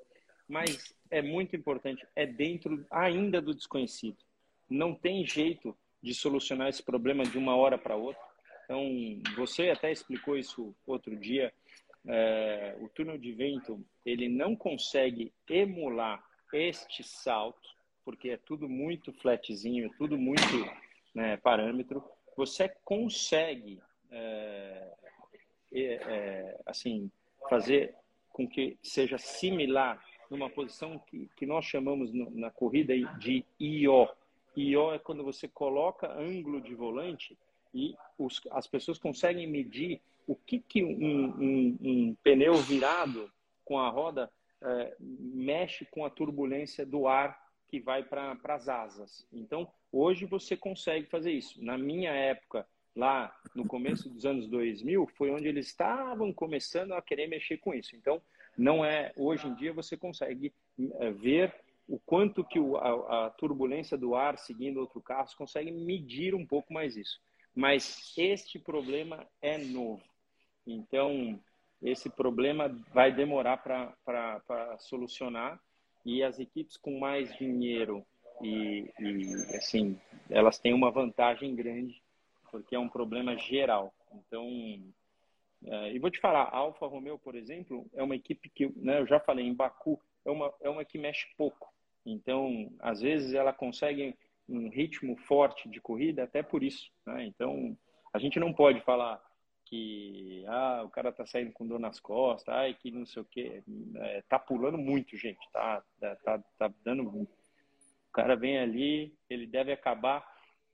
[0.48, 4.18] mas é muito importante, é dentro ainda do desconhecido.
[4.70, 8.22] Não tem jeito de solucionar esse problema de uma hora para outra.
[8.66, 11.54] Então, você até explicou isso outro dia.
[12.06, 17.70] É, o túnel de vento ele não consegue emular este salto,
[18.06, 20.42] porque é tudo muito flatzinho, tudo muito
[21.14, 22.04] né, parâmetro.
[22.36, 23.82] Você consegue,
[24.12, 24.94] é,
[25.74, 27.12] é, assim,
[27.50, 27.94] fazer
[28.32, 34.08] com que seja similar numa posição que, que nós chamamos no, na corrida de IO.
[34.56, 37.38] IO é quando você coloca ângulo de volante
[37.74, 43.32] e os, as pessoas conseguem medir o que, que um, um, um pneu virado
[43.64, 44.32] com a roda
[44.62, 49.28] é, mexe com a turbulência do ar que vai para as asas.
[49.32, 51.64] Então, hoje você consegue fazer isso.
[51.64, 57.02] Na minha época, lá no começo dos anos 2000, foi onde eles estavam começando a
[57.02, 57.96] querer mexer com isso.
[57.96, 58.22] Então,
[58.58, 60.52] não é hoje em dia você consegue
[61.00, 61.54] é, ver
[61.88, 66.98] o quanto que a, turbulência do ar seguindo outro carro, consegue medir um pouco mais
[66.98, 67.22] isso.
[67.56, 70.04] Mas este problema é novo.
[70.66, 71.40] Então,
[71.82, 75.62] esse problema vai demorar para solucionar
[76.06, 78.06] e as equipes com mais dinheiro
[78.42, 82.02] e, e, assim elas têm uma vantagem grande
[82.52, 83.94] porque é um problema geral.
[84.14, 84.48] Então,
[85.66, 89.00] é, e vou te falar, a Alfa Romeo, por exemplo, é uma equipe que, né,
[89.00, 91.74] eu já falei, em Baku, é uma, é uma que mexe pouco.
[92.06, 94.16] Então, às vezes ela consegue
[94.48, 96.90] um ritmo forte de corrida até por isso.
[97.06, 97.26] Né?
[97.26, 97.78] Então,
[98.14, 99.22] a gente não pode falar
[99.66, 103.26] que ah, o cara tá saindo com dor nas costas, ai, que não sei o
[103.26, 103.62] quê.
[103.96, 105.40] É, tá pulando muito, gente.
[105.52, 107.04] Tá, tá, tá dando.
[107.04, 107.28] O
[108.14, 110.26] cara vem ali, ele deve acabar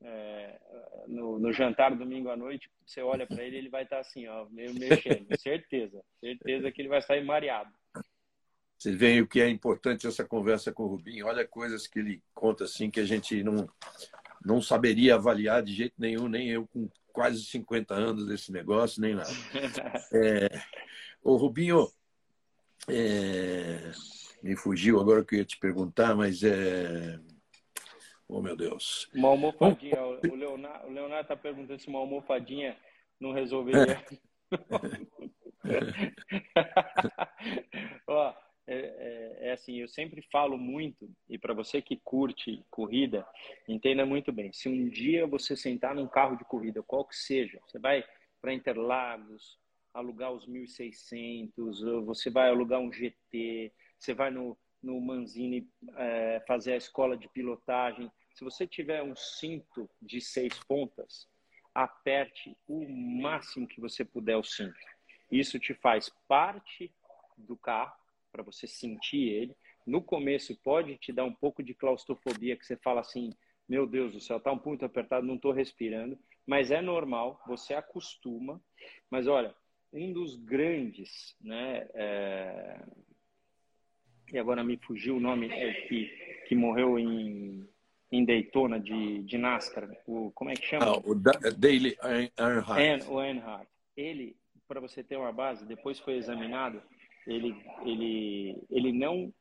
[0.03, 0.59] é,
[1.07, 2.69] no, no, jantar domingo à noite.
[2.85, 5.27] Você olha para ele, ele vai estar tá assim, ó, meio mexendo.
[5.39, 7.71] certeza, certeza que ele vai sair mareado.
[8.77, 11.27] Você vê o que é importante essa conversa com o Rubinho.
[11.27, 13.69] Olha coisas que ele conta assim que a gente não,
[14.43, 19.15] não saberia avaliar de jeito nenhum, nem eu com quase 50 anos desse negócio, nem
[19.15, 19.29] nada.
[20.11, 20.49] É,
[21.23, 21.87] ô, Rubinho,
[22.89, 23.91] é,
[24.41, 27.19] me fugiu agora que eu ia te perguntar, mas é.
[28.34, 29.08] Oh, meu Deus.
[29.13, 30.04] Uma almofadinha.
[30.04, 32.76] O Leonardo está perguntando se uma almofadinha
[33.19, 34.04] não resolveria.
[38.08, 38.34] Ó,
[38.65, 43.24] é, é, é, assim, eu sempre falo muito, e para você que curte corrida,
[43.67, 44.52] entenda muito bem.
[44.52, 48.04] Se um dia você sentar num carro de corrida, qual que seja, você vai
[48.41, 49.60] para Interlagos,
[49.93, 56.74] alugar os 1.600, você vai alugar um GT, você vai no, no Manzini é, fazer
[56.74, 58.12] a escola de pilotagem.
[58.34, 61.28] Se você tiver um cinto de seis pontas,
[61.74, 64.76] aperte o máximo que você puder o cinto.
[65.32, 66.93] Isso te faz parte
[67.38, 67.96] do carro,
[68.32, 69.56] para você sentir ele.
[69.86, 73.34] No começo pode te dar um pouco de claustrofobia, que você fala assim,
[73.67, 76.17] meu Deus do céu, tá um ponto apertado, não estou respirando.
[76.46, 78.62] Mas é normal, você acostuma.
[79.10, 79.56] Mas olha,
[79.91, 81.88] um dos grandes, né?
[81.93, 82.86] É...
[84.32, 86.06] E agora me fugiu o nome é, que,
[86.48, 87.67] que morreu em,
[88.13, 89.89] em Daytona de, de NASCAR.
[90.06, 90.86] O, como é que chama?
[90.86, 91.97] Ah, o da, Daily
[92.38, 93.10] Earnhardt.
[93.10, 93.67] o Earnhardt.
[93.97, 96.80] Ele, para você ter uma base, depois foi examinado,
[97.26, 99.34] ele, ele, ele não,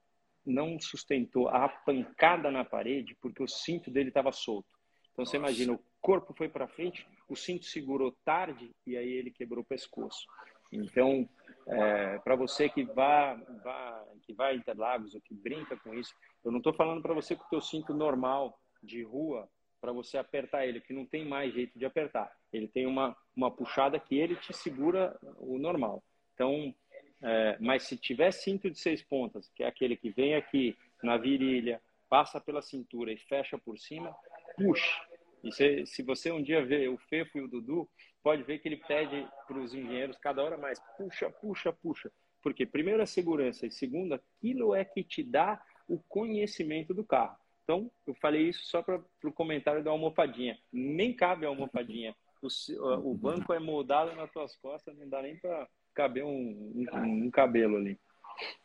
[0.44, 4.70] não sustentou a pancada na parede porque o cinto dele estava solto.
[5.12, 9.30] Então você imagina, o corpo foi para frente, o cinto segurou tarde e aí ele
[9.30, 10.24] quebrou o pescoço.
[10.72, 11.28] Então,
[11.66, 16.14] é, para você que vai, vai, que vai a Interlagos ou que brinca com isso,
[16.42, 19.48] eu não estou falando para você com o teu cinto normal de rua
[19.80, 22.30] para você apertar ele, que não tem mais jeito de apertar.
[22.52, 26.02] Ele tem uma, uma puxada que ele te segura o normal.
[26.34, 26.72] Então,
[27.20, 31.16] é, mas se tiver cinto de seis pontas, que é aquele que vem aqui na
[31.16, 34.14] virilha, passa pela cintura e fecha por cima,
[34.56, 35.00] puxa.
[35.42, 37.88] E se, se você um dia vê o Fefo e o Dudu,
[38.22, 42.12] pode ver que ele pede para os engenheiros cada hora mais, puxa, puxa, puxa.
[42.40, 47.36] Porque primeiro a segurança e segundo, aquilo é que te dá o conhecimento do carro.
[47.64, 50.58] Então, eu falei isso só para o comentário da almofadinha.
[50.72, 52.14] Nem cabe a almofadinha.
[52.42, 57.26] O, o banco é moldado nas tuas costas, não dá nem para caber um, um,
[57.26, 57.98] um cabelo ali.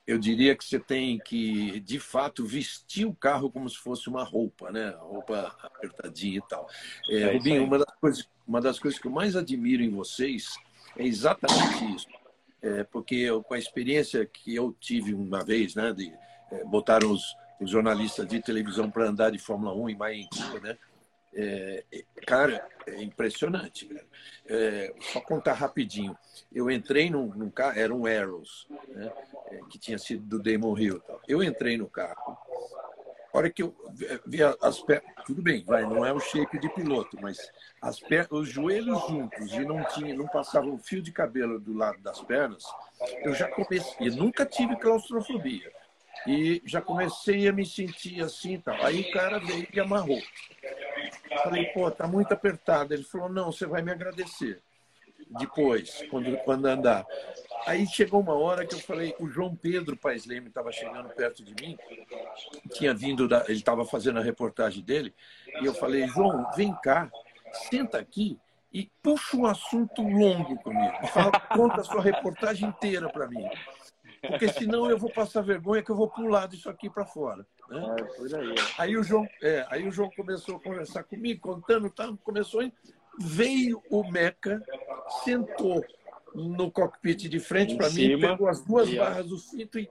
[0.05, 4.23] Eu diria que você tem que, de fato, vestir o carro como se fosse uma
[4.23, 4.95] roupa, né?
[4.97, 6.67] Roupa apertadinha e tal.
[7.09, 10.55] É, é Rubinho, uma das, coisas, uma das coisas que eu mais admiro em vocês
[10.95, 12.07] é exatamente isso.
[12.61, 15.91] É, porque eu, com a experiência que eu tive uma vez, né?
[15.93, 16.11] De,
[16.51, 20.29] é, botaram os, os jornalistas de televisão para andar de Fórmula 1 em Miami,
[20.61, 20.77] né?
[21.33, 23.87] É, é, cara, é impressionante.
[24.47, 26.17] É, só contar rapidinho.
[26.51, 29.11] Eu entrei num, num carro, era um Arrows, né,
[29.51, 31.01] é, que tinha sido do Damon Hill.
[31.27, 32.37] Eu entrei no carro.
[33.31, 33.75] A hora que eu
[34.25, 37.37] vi as pernas, tudo bem, vai, não é o shape de piloto, mas
[37.79, 41.73] as pernas, os joelhos juntos e não tinha, não passava um fio de cabelo do
[41.73, 42.63] lado das pernas,
[43.23, 45.71] eu já comecei, nunca tive claustrofobia.
[46.27, 48.75] E já comecei a me sentir assim, tal.
[48.83, 50.21] Aí o cara veio e amarrou.
[51.43, 52.93] Falei, pô, tá muito apertado.
[52.93, 54.61] Ele falou, não, você vai me agradecer
[55.29, 57.05] depois, quando, quando andar.
[57.65, 61.43] Aí chegou uma hora que eu falei, o João Pedro Paes Leme estava chegando perto
[61.43, 61.77] de mim,
[62.71, 65.13] tinha vindo, da, ele estava fazendo a reportagem dele,
[65.61, 67.11] e eu falei, João, vem cá,
[67.69, 68.39] senta aqui
[68.71, 71.07] e puxa um assunto longo comigo.
[71.07, 73.45] Fala, conta a sua reportagem inteira para mim.
[74.27, 77.45] Porque senão eu vou passar vergonha que eu vou pular disso aqui para fora.
[77.69, 77.95] Né?
[78.31, 78.55] É, aí.
[78.77, 78.97] aí.
[78.97, 82.61] o João, é, aí o João começou a conversar comigo, contando, tá, começou,
[83.19, 84.63] veio o Meca,
[85.23, 85.83] sentou
[86.35, 89.89] no cockpit de frente para mim, pegou as duas barras do cinto e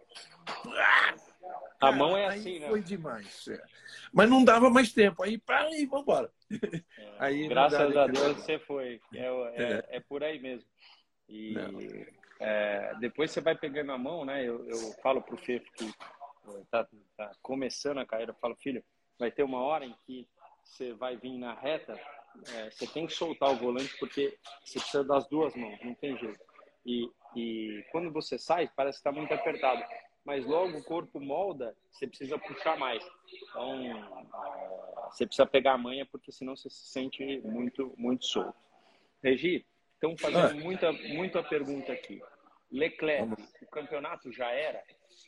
[1.80, 2.68] a mão é assim, né?
[2.68, 3.48] Foi demais.
[3.48, 3.62] É.
[4.12, 5.22] Mas não dava mais tempo.
[5.22, 6.30] Aí, aí, vamos embora.
[6.50, 6.82] É,
[7.18, 9.00] aí, graças a Deus você foi.
[9.12, 10.00] É, é, é, é.
[10.00, 10.66] por aí mesmo.
[11.28, 11.54] E
[12.40, 14.44] é, depois você vai pegando a mão, né?
[14.44, 15.92] Eu, eu falo pro Fefo que
[16.70, 18.84] tá, tá começando a carreira, eu falo, filho,
[19.18, 20.28] vai ter uma hora em que
[20.64, 21.98] você vai vir na reta,
[22.54, 26.16] é, você tem que soltar o volante porque você precisa das duas mãos, não tem
[26.18, 26.40] jeito.
[26.84, 29.82] E, e quando você sai, parece que está muito apertado.
[30.24, 33.02] Mas logo o corpo molda, você precisa puxar mais.
[33.48, 38.54] Então, é, você precisa pegar a manha, porque senão você se sente muito, muito solto.
[39.22, 39.64] Regi,
[39.96, 40.64] estão fazendo ah.
[40.64, 42.20] muita, muita pergunta aqui.
[42.70, 43.32] Leclerc,
[43.62, 44.82] o campeonato já era?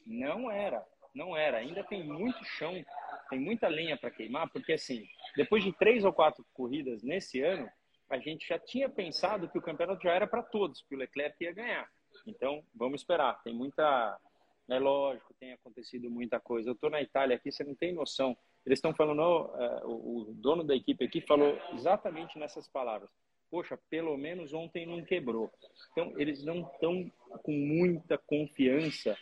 [0.07, 1.59] Não era, não era.
[1.59, 2.85] Ainda tem muito chão,
[3.31, 5.07] tem muita lenha para queimar, porque assim,
[5.37, 7.69] depois de três ou quatro corridas nesse ano,
[8.11, 11.37] a gente já tinha pensado que o campeonato já era para todos, que o Leclerc
[11.43, 11.89] ia ganhar.
[12.27, 13.41] Então, vamos esperar.
[13.43, 14.19] Tem muita.
[14.71, 16.69] É lógico, tem acontecido muita coisa.
[16.69, 18.37] Eu estou na Itália aqui, você não tem noção.
[18.67, 23.11] Eles estão falando, oh, o dono da equipe aqui falou exatamente nessas palavras.
[23.51, 25.51] Poxa, pelo menos ontem não quebrou.
[25.93, 27.11] Então, eles não estão
[27.43, 29.17] com muita confiança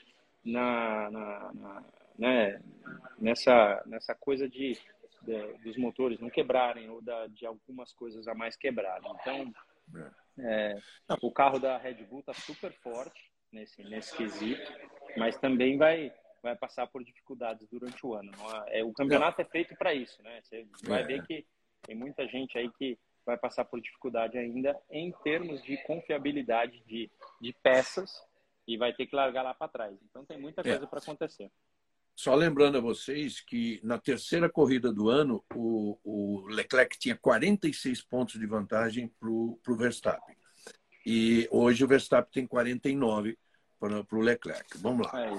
[0.44, 1.84] na, na, na
[2.18, 2.60] né,
[3.18, 4.76] nessa, nessa coisa de
[5.26, 9.10] de, dos motores não quebrarem ou da, de algumas coisas a mais quebrarem.
[9.20, 9.52] Então,
[10.38, 10.78] é,
[11.20, 14.72] o carro da Red Bull está super forte nesse, nesse quesito,
[15.16, 16.12] mas também vai,
[16.42, 18.30] vai passar por dificuldades durante o ano.
[18.68, 20.40] É, o campeonato é feito para isso, né?
[20.42, 21.06] Você vai é.
[21.06, 21.44] ver que
[21.82, 27.10] tem muita gente aí que vai passar por dificuldade ainda em termos de confiabilidade de,
[27.40, 28.24] de peças
[28.66, 29.98] e vai ter que largar lá para trás.
[30.08, 30.64] Então tem muita é.
[30.64, 30.86] coisa é.
[30.86, 31.50] para acontecer.
[32.14, 38.00] Só lembrando a vocês que na terceira corrida do ano, o, o Leclerc tinha 46
[38.02, 40.34] pontos de vantagem para o Verstappen.
[41.04, 43.38] E hoje o Verstappen tem 49
[43.78, 44.78] para o Leclerc.
[44.78, 45.26] Vamos lá.
[45.26, 45.30] É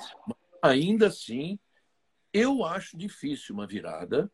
[0.61, 1.57] Ainda assim,
[2.31, 4.31] eu acho difícil uma virada,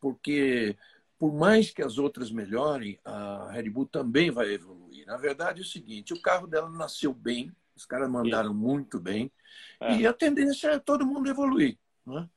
[0.00, 0.76] porque
[1.22, 5.06] por mais que as outras melhorem, a Red Bull também vai evoluir.
[5.06, 8.58] Na verdade, é o seguinte: o carro dela nasceu bem, os caras mandaram Isso.
[8.58, 9.30] muito bem,
[9.78, 9.98] é.
[9.98, 11.78] e a tendência é todo mundo evoluir.
[12.04, 12.28] Né?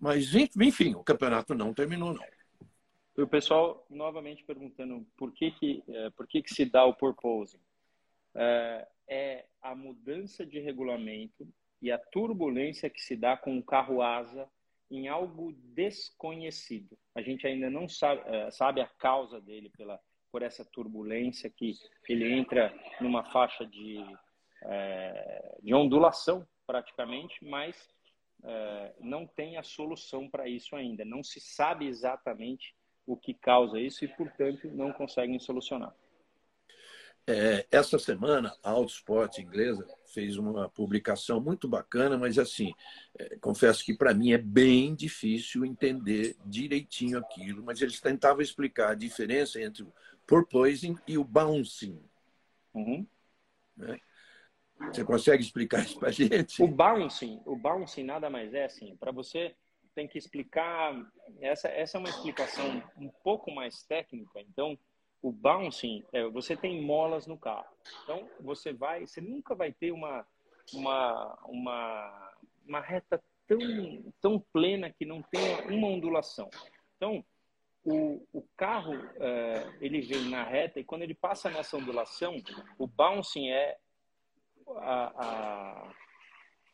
[0.00, 2.24] Mas, enfim, o campeonato não terminou, não.
[3.14, 6.94] E o pessoal novamente perguntando por que, que, é, por que, que se dá o
[6.94, 7.60] purposing.
[8.34, 11.46] É, é a mudança de regulamento
[11.82, 14.48] e a turbulência que se dá com o carro asa
[14.90, 16.96] em algo desconhecido.
[17.14, 19.98] A gente ainda não sabe, é, sabe a causa dele pela,
[20.30, 21.72] por essa turbulência que
[22.08, 24.04] ele entra numa faixa de,
[24.64, 27.88] é, de ondulação praticamente, mas
[28.42, 31.04] é, não tem a solução para isso ainda.
[31.04, 32.74] Não se sabe exatamente
[33.06, 35.94] o que causa isso e, portanto, não conseguem solucionar.
[37.26, 42.72] É, essa semana, a Autosport inglesa fez uma publicação muito bacana, mas assim,
[43.18, 48.90] é, confesso que para mim é bem difícil entender direitinho aquilo, mas eles tentavam explicar
[48.90, 49.92] a diferença entre o
[50.26, 51.98] porpoising e o bouncing.
[52.74, 53.06] Uhum.
[53.74, 53.98] Né?
[54.92, 56.62] Você consegue explicar isso para a gente?
[56.62, 59.54] O bouncing, o bouncing nada mais é assim, para você
[59.94, 60.92] tem que explicar,
[61.40, 64.78] essa, essa é uma explicação um pouco mais técnica, então
[65.24, 69.90] o bouncing, é, você tem molas no carro, então você vai, você nunca vai ter
[69.90, 70.26] uma,
[70.74, 72.34] uma, uma,
[72.68, 76.50] uma reta tão, tão plena que não tenha uma ondulação.
[76.98, 77.24] Então,
[77.82, 82.36] o, o carro, é, ele vem na reta e quando ele passa nessa ondulação,
[82.78, 83.78] o bouncing é
[84.76, 85.94] a, a,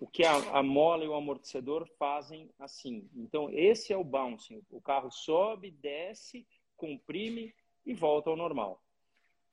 [0.00, 3.08] o que a, a, mola e o amortecedor fazem assim.
[3.14, 4.60] Então, esse é o bouncing.
[4.72, 6.44] O carro sobe, desce,
[6.76, 7.54] comprime
[7.90, 8.80] e volta ao normal.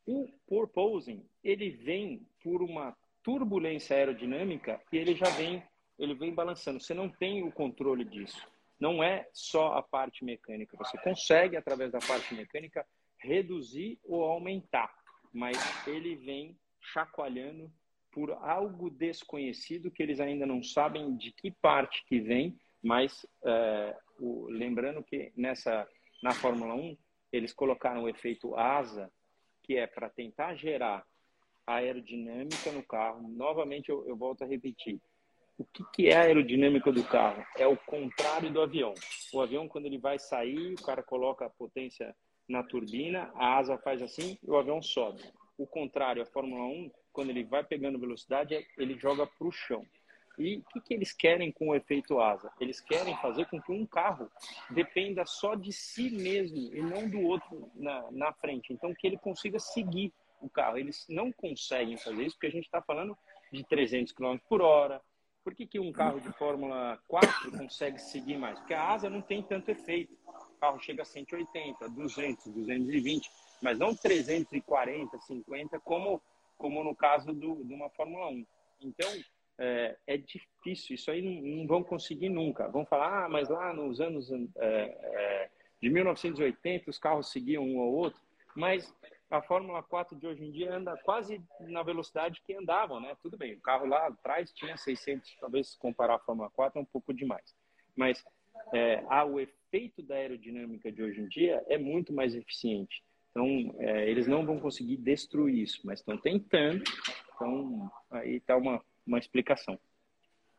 [0.05, 5.63] O porpoising, ele vem por uma turbulência aerodinâmica e ele já vem,
[5.97, 6.79] ele vem balançando.
[6.79, 8.47] Você não tem o controle disso.
[8.79, 10.77] Não é só a parte mecânica.
[10.77, 12.85] Você consegue, através da parte mecânica,
[13.17, 14.93] reduzir ou aumentar,
[15.33, 15.57] mas
[15.87, 17.71] ele vem chacoalhando
[18.11, 23.97] por algo desconhecido que eles ainda não sabem de que parte que vem, mas é,
[24.19, 25.87] o, lembrando que nessa
[26.21, 26.97] na Fórmula 1
[27.31, 29.11] eles colocaram o efeito asa,
[29.63, 31.05] que é para tentar gerar
[31.65, 33.27] aerodinâmica no carro.
[33.27, 35.01] Novamente eu, eu volto a repetir.
[35.57, 37.43] O que, que, é a aerodinâmica do carro?
[37.57, 38.93] É o contrário do avião.
[39.33, 42.15] O avião, quando ele vai sair, o cara coloca a potência
[42.47, 45.21] na turbina, a asa faz assim e o avião sobe.
[45.57, 49.83] O contrário, a Fórmula 1 quando ele vai pegando velocidade, ele joga para o chão.
[50.37, 52.51] E o que, que, eles querem com o efeito asa?
[52.59, 54.29] Eles querem fazer com que um carro
[54.69, 58.71] dependa só de si mesmo e não do outro na, na frente.
[58.71, 60.77] Então, que ele consiga seguir o carro.
[60.77, 63.17] Eles não conseguem fazer isso porque a gente está falando
[63.51, 65.01] de 300 km por hora,
[65.43, 68.59] Por que, que um carro de Fórmula 4 consegue seguir mais?
[68.59, 70.13] Porque a asa não tem tanto efeito.
[70.25, 73.29] O carro chega a 180, 200, 220,
[73.61, 76.21] mas não 340, 50, como,
[76.57, 78.45] como no caso do, de uma Fórmula 1.
[78.81, 79.09] Então,
[79.57, 80.95] é, é difícil.
[80.95, 82.67] Isso aí não, não, vão conseguir nunca.
[82.67, 85.49] Vão falar, ah, mas lá nos anos é, é,
[85.81, 88.19] de 1980 os carros seguiam um ao outro.
[88.55, 88.93] Mas
[89.29, 93.15] a Fórmula 4 de hoje em dia anda quase na velocidade que andavam, né?
[93.21, 96.85] Tudo bem, o carro lá atrás tinha 600, talvez comparar a Fórmula 4 é um
[96.85, 97.55] pouco demais.
[97.95, 98.23] Mas
[98.73, 103.03] é, o efeito da aerodinâmica de hoje em dia é muito mais eficiente.
[103.31, 106.83] Então, é, eles não vão conseguir destruir isso, mas estão tentando.
[107.35, 109.79] Então, aí está uma, uma explicação.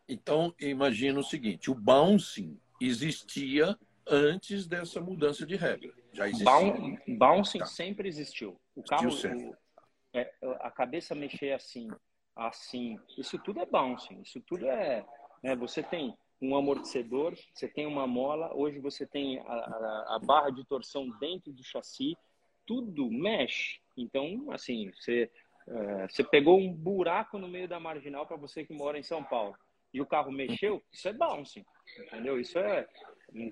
[0.09, 5.93] Então, imagina o seguinte: o bouncing existia antes dessa mudança de regra.
[6.13, 7.17] Já existia.
[7.19, 7.67] Bouncing tá.
[7.67, 8.59] sempre existiu.
[8.75, 9.57] O carro, o,
[10.15, 11.89] é, a cabeça mexer assim,
[12.35, 14.23] assim, isso tudo é bouncing.
[14.23, 15.05] Isso tudo é,
[15.43, 20.19] é você tem um amortecedor, você tem uma mola, hoje você tem a, a, a
[20.21, 22.17] barra de torção dentro do chassi,
[22.65, 23.81] tudo mexe.
[23.97, 25.31] Então, assim, você,
[25.71, 29.23] é, você pegou um buraco no meio da marginal para você que mora em São
[29.23, 29.55] Paulo
[29.93, 31.65] e o carro mexeu, isso é bouncing,
[31.99, 32.39] entendeu?
[32.39, 32.87] Isso é,
[33.33, 33.51] não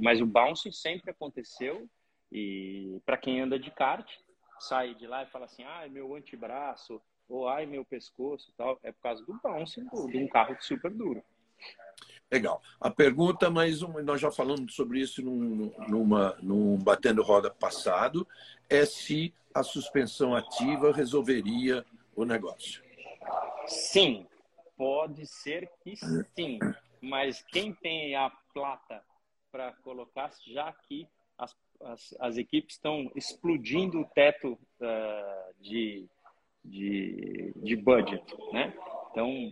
[0.00, 1.88] mas o bounce sempre aconteceu
[2.30, 4.08] e para quem anda de kart
[4.58, 8.92] sai de lá e fala assim, ah, meu antebraço ou ai meu pescoço, tal, é
[8.92, 11.22] por causa do bounce de um carro super duro.
[12.30, 12.62] Legal.
[12.80, 18.26] A pergunta, mas nós já falamos sobre isso num, numa, num batendo roda passado,
[18.68, 21.84] é se a suspensão ativa resolveria
[22.14, 22.82] o negócio.
[23.66, 24.26] Sim,
[24.76, 25.94] pode ser que
[26.34, 26.58] sim
[27.00, 29.02] mas quem tem a plata
[29.50, 36.06] para colocar, já que as, as, as, equipes estão explodindo o teto uh, de,
[36.64, 38.22] de, de budget,
[38.52, 38.74] né?
[39.10, 39.50] Então,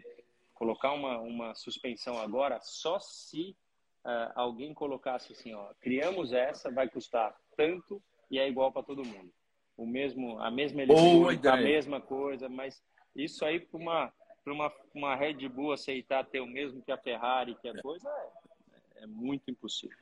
[0.55, 3.57] colocar uma, uma suspensão agora, só se
[4.05, 9.05] uh, alguém colocasse assim, ó, criamos essa, vai custar tanto e é igual para todo
[9.05, 9.32] mundo.
[9.79, 12.83] O mesmo, a mesma eletrônica, a mesma coisa, mas
[13.14, 14.12] isso aí para uma
[14.45, 17.83] para uma, uma Red Bull aceitar ter o mesmo que a Ferrari, que a é.
[17.83, 18.09] coisa,
[18.97, 19.97] é, é muito impossível.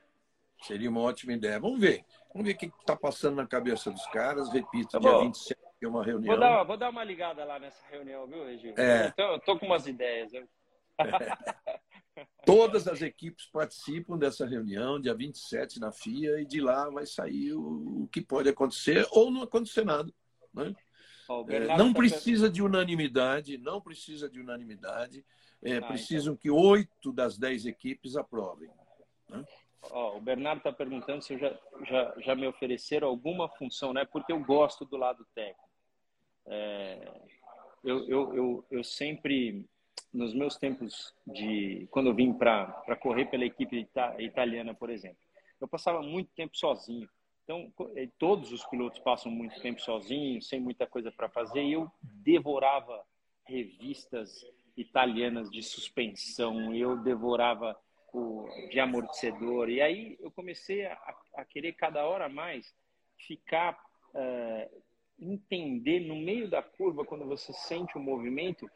[0.62, 1.60] Seria uma ótima ideia.
[1.60, 2.04] Vamos ver.
[2.32, 4.48] Vamos ver o que está passando na cabeça dos caras.
[4.50, 5.24] Repito, tá dia bom.
[5.24, 6.34] 27 é uma reunião.
[6.34, 8.74] Vou dar, vou dar uma ligada lá nessa reunião, viu, Regina?
[8.78, 9.12] É.
[9.16, 10.32] Eu tô, com umas ideias.
[10.32, 10.48] Eu...
[12.44, 17.52] Todas as equipes participam dessa reunião, dia 27 na FIA, e de lá vai sair
[17.52, 20.12] o que pode acontecer ou não acontecer nada.
[20.54, 20.74] Né?
[21.48, 25.24] É, não tá precisa de unanimidade, não precisa de unanimidade.
[25.62, 26.42] É, ah, precisam então.
[26.42, 28.70] que oito das dez equipes aprovem.
[29.28, 29.44] Né?
[29.88, 31.56] o Bernardo está perguntando se já,
[31.88, 34.04] já, já me ofereceram alguma função, né?
[34.04, 35.68] Porque eu gosto do lado técnico.
[36.46, 37.20] É,
[37.84, 39.64] eu, eu, eu, eu sempre,
[40.16, 41.86] nos meus tempos de.
[41.90, 43.86] Quando eu vim para correr pela equipe
[44.18, 45.18] italiana, por exemplo,
[45.60, 47.08] eu passava muito tempo sozinho.
[47.44, 51.74] Então, eh, todos os pilotos passam muito tempo sozinhos, sem muita coisa para fazer, e
[51.74, 53.04] eu devorava
[53.46, 54.44] revistas
[54.76, 57.76] italianas de suspensão, eu devorava
[58.12, 60.98] o de amortecedor, e aí eu comecei a,
[61.36, 62.74] a querer cada hora mais
[63.26, 63.78] ficar,
[64.14, 64.82] uh,
[65.18, 68.68] entender no meio da curva, quando você sente o movimento,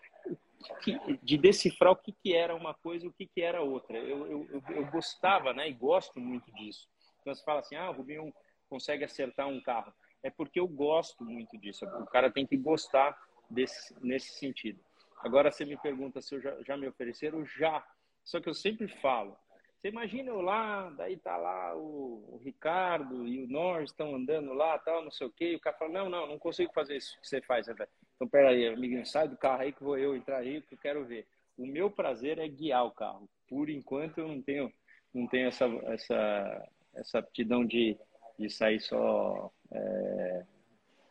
[1.22, 3.98] de decifrar o que, que era uma coisa e o que, que era outra.
[3.98, 6.88] Eu, eu, eu, gostava, né, e gosto muito disso.
[7.20, 8.32] Então você fala assim, ah, o Rubinho
[8.68, 9.92] consegue acertar um carro.
[10.22, 11.84] É porque eu gosto muito disso.
[11.86, 14.80] O cara tem que gostar desse, nesse sentido.
[15.22, 17.84] Agora você me pergunta se eu já, já me ofereceram, já.
[18.24, 19.36] Só que eu sempre falo.
[19.80, 24.52] Você imagina eu lá, daí tá lá o, o Ricardo e o Norris estão andando
[24.52, 25.52] lá, tal, não sei o quê.
[25.52, 27.66] E o cara fala, não, não, não consigo fazer isso que você faz.
[27.66, 31.06] Então, peraí, amiguinho, sai do carro aí que vou eu entrar aí, que eu quero
[31.06, 31.26] ver.
[31.56, 33.26] O meu prazer é guiar o carro.
[33.48, 34.70] Por enquanto, eu não tenho,
[35.14, 37.96] não tenho essa, essa, essa aptidão de,
[38.38, 40.44] de sair só é,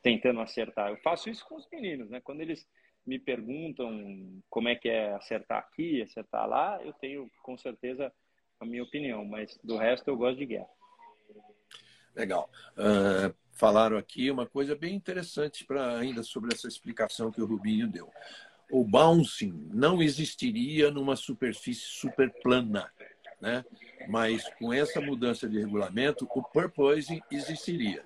[0.04, 0.92] tentando acertar.
[0.92, 2.22] Eu faço isso com os meninos, né?
[2.22, 2.68] Quando eles
[3.04, 8.14] me perguntam como é que é acertar aqui, acertar lá, eu tenho com certeza
[8.60, 10.70] a minha opinião, mas do resto eu gosto de guerra.
[12.16, 12.50] Legal.
[12.78, 17.88] Uh, falaram aqui uma coisa bem interessante para ainda sobre essa explicação que o Rubinho
[17.88, 18.12] deu.
[18.72, 22.92] O bouncing não existiria numa superfície super plana
[23.42, 23.64] né?
[24.08, 28.04] mas com essa mudança de regulamento, o purposing existiria.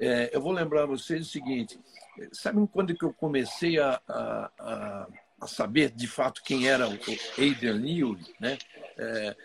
[0.00, 1.78] É, eu vou lembrar a vocês o seguinte:
[2.32, 5.08] sabe quando que eu comecei a, a,
[5.40, 6.98] a saber de fato quem era o
[7.38, 8.24] Adrian Newey?
[8.40, 8.58] Né?
[8.96, 9.36] É,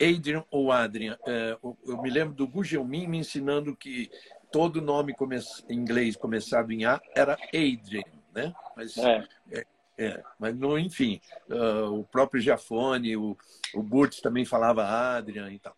[0.00, 1.18] Adrian ou Adrian?
[1.26, 4.10] É, eu me lembro do Gugelmin me ensinando que
[4.52, 5.36] todo nome come,
[5.68, 8.54] em inglês começado em A era Adrian, né?
[8.76, 9.24] Mas é.
[9.52, 9.64] é
[9.96, 13.36] É, mas no, enfim, uh, o próprio Giafone, o,
[13.74, 15.76] o Burtz também falava Adrian e tal.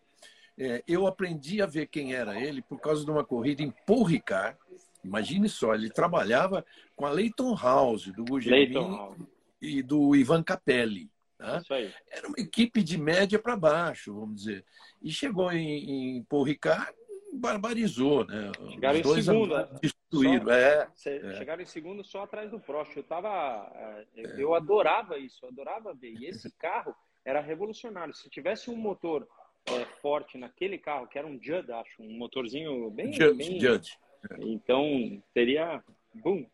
[0.57, 4.03] É, eu aprendi a ver quem era ele por causa de uma corrida em Paul
[4.03, 4.57] Ricard.
[5.03, 6.65] Imagine só, ele trabalhava
[6.95, 9.27] com a Leighton House, do Gugelmin
[9.61, 11.11] e do Ivan Capelli.
[11.37, 11.61] Tá?
[12.09, 14.65] Era uma equipe de média para baixo, vamos dizer.
[15.01, 16.91] E chegou em, em Paul Ricard,
[17.33, 18.51] barbarizou, né?
[18.71, 19.55] Chegaram em segundo.
[19.55, 19.69] Né?
[19.81, 22.95] Destruído, é, é, Chegaram em segundo só atrás do Prost.
[22.95, 23.71] Eu tava,
[24.15, 26.13] é, eu adorava isso, eu adorava ver.
[26.13, 28.13] E esse carro era revolucionário.
[28.13, 29.27] Se tivesse um motor
[29.65, 33.13] é, forte naquele carro, que era um Judd, acho, um motorzinho bem.
[33.13, 33.37] Judd.
[33.37, 33.59] Bem...
[33.59, 33.99] Judd.
[34.39, 35.83] Então teria.
[36.15, 36.49] Boom!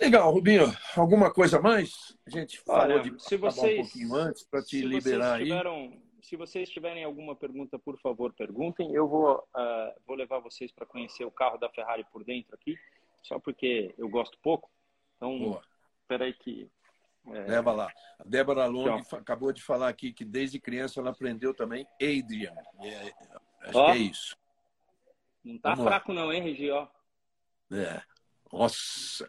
[0.00, 0.66] Legal, Rubinho.
[0.96, 2.16] Alguma coisa mais?
[2.26, 6.00] A gente falou Olha, de se vocês, um pouquinho antes para te liberar tiveram, aí.
[6.22, 8.92] Se vocês tiverem alguma pergunta, por favor, perguntem.
[8.94, 12.78] Eu vou, uh, vou levar vocês para conhecer o carro da Ferrari por dentro aqui,
[13.22, 14.70] só porque eu gosto pouco.
[15.16, 15.60] Então,
[16.02, 16.70] espera aí que
[17.26, 17.40] é...
[17.46, 17.92] Leva lá.
[18.18, 19.18] A Débora Long então.
[19.18, 22.54] acabou de falar aqui que desde criança ela aprendeu também Adrian.
[22.82, 23.12] É,
[23.68, 24.36] acho Ó, que é isso.
[25.42, 26.20] Não tá Vamos fraco lá.
[26.20, 26.70] não, hein, Regi?
[26.70, 26.86] Ó.
[27.72, 28.02] É.
[28.52, 29.28] Nossa.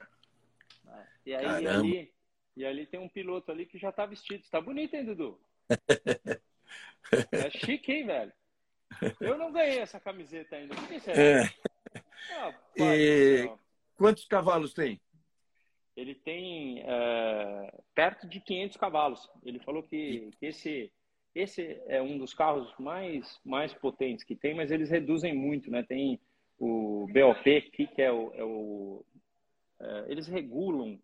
[1.26, 2.14] E aí, e ali,
[2.58, 4.44] e ali tem um piloto ali que já tá vestido.
[4.44, 5.40] Está bonito, hein, Dudu?
[7.32, 8.34] é chique, hein, velho?
[9.20, 10.76] Eu não ganhei essa camiseta ainda.
[10.76, 11.22] Por que será?
[11.22, 11.44] É.
[12.32, 13.50] Ah, e...
[13.96, 15.00] Quantos cavalos tem?
[15.96, 19.30] ele tem é, perto de 500 cavalos.
[19.44, 20.92] Ele falou que, que, esse,
[21.34, 25.84] esse é um dos carros mais, mais potentes que tem, mas eles reduzem muito, né?
[25.84, 26.20] Tem
[26.60, 28.34] o BOP, que é o...
[28.34, 29.06] É o
[29.80, 31.00] é, eles regulam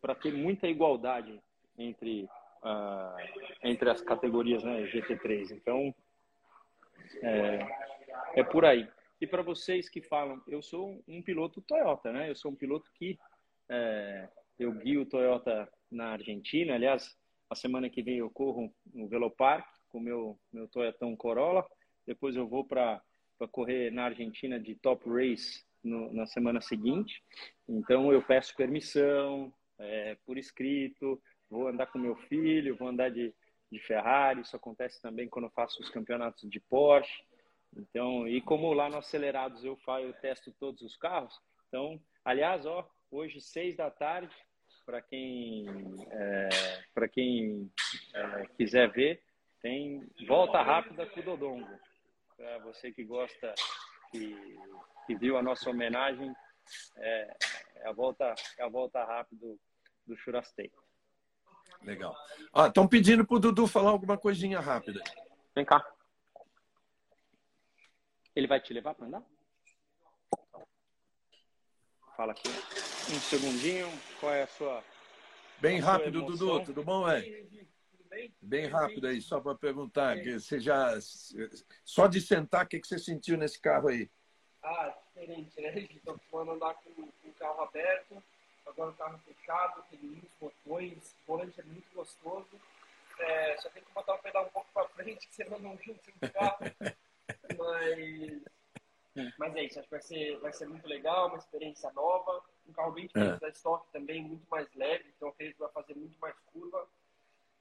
[0.00, 1.40] para ter muita igualdade
[1.78, 2.24] entre,
[2.62, 3.16] uh,
[3.62, 5.52] entre as categorias né, GT3.
[5.52, 5.94] Então,
[7.22, 7.66] é,
[8.34, 8.88] é por aí.
[9.20, 12.30] E para vocês que falam, eu sou um piloto Toyota, né?
[12.30, 13.18] Eu sou um piloto que
[13.68, 16.74] é, eu guio Toyota na Argentina.
[16.74, 17.16] Aliás,
[17.48, 21.66] a semana que vem eu corro no Velopark com o meu, meu Toyotão Corolla.
[22.06, 23.02] Depois eu vou para
[23.50, 27.22] correr na Argentina de Top Race no, na semana seguinte.
[27.68, 33.34] Então eu peço permissão é, por escrito, vou andar com meu filho, vou andar de,
[33.70, 34.40] de Ferrari.
[34.40, 37.22] Isso acontece também quando eu faço os campeonatos de Porsche.
[37.76, 41.40] Então, e como lá no Acelerados eu faço, eu testo todos os carros.
[41.68, 44.34] Então, aliás, ó, hoje, seis da tarde,
[44.84, 45.66] para quem,
[46.10, 46.48] é,
[46.92, 47.70] para quem
[48.12, 49.22] é, quiser ver,
[49.62, 51.78] tem Volta Rápida com o Dodongo.
[52.36, 53.54] Para você que gosta,
[54.10, 54.58] que,
[55.06, 56.34] que viu a nossa homenagem,
[56.96, 57.36] é,
[57.76, 59.46] é a volta, é a volta rápida
[60.10, 60.70] do, Churastei.
[61.82, 62.14] Legal.
[62.66, 65.02] Estão ah, pedindo para o Dudu falar alguma coisinha rápida.
[65.54, 65.84] Vem cá.
[68.34, 69.22] Ele vai te levar para andar?
[72.16, 72.48] Fala aqui.
[72.48, 73.88] Um segundinho.
[74.20, 74.84] Qual é a sua.
[75.58, 76.64] Bem a rápido, sua Dudu.
[76.64, 77.46] Tudo bom, é?
[78.40, 80.20] Bem rápido aí, só para perguntar.
[80.20, 80.98] Que você já,
[81.84, 84.10] só de sentar, o que, que você sentiu nesse carro aí?
[84.62, 85.78] Ah, diferente, né?
[85.78, 88.22] Estou acostumado a andar com o carro aberto,
[88.70, 92.60] agora o carro fechado, tem muitos botões, o volante é muito gostoso.
[93.18, 96.32] É, só tem que botar o pedal um pouco para frente, senão não junta o
[96.32, 96.64] carro.
[97.58, 98.42] Mas
[99.38, 102.72] mas é isso, acho que vai ser, vai ser muito legal, uma experiência nova, um
[102.72, 103.40] carro bem diferente é.
[103.40, 106.86] da Stock também, muito mais leve, então acredito que vai fazer muito mais curva.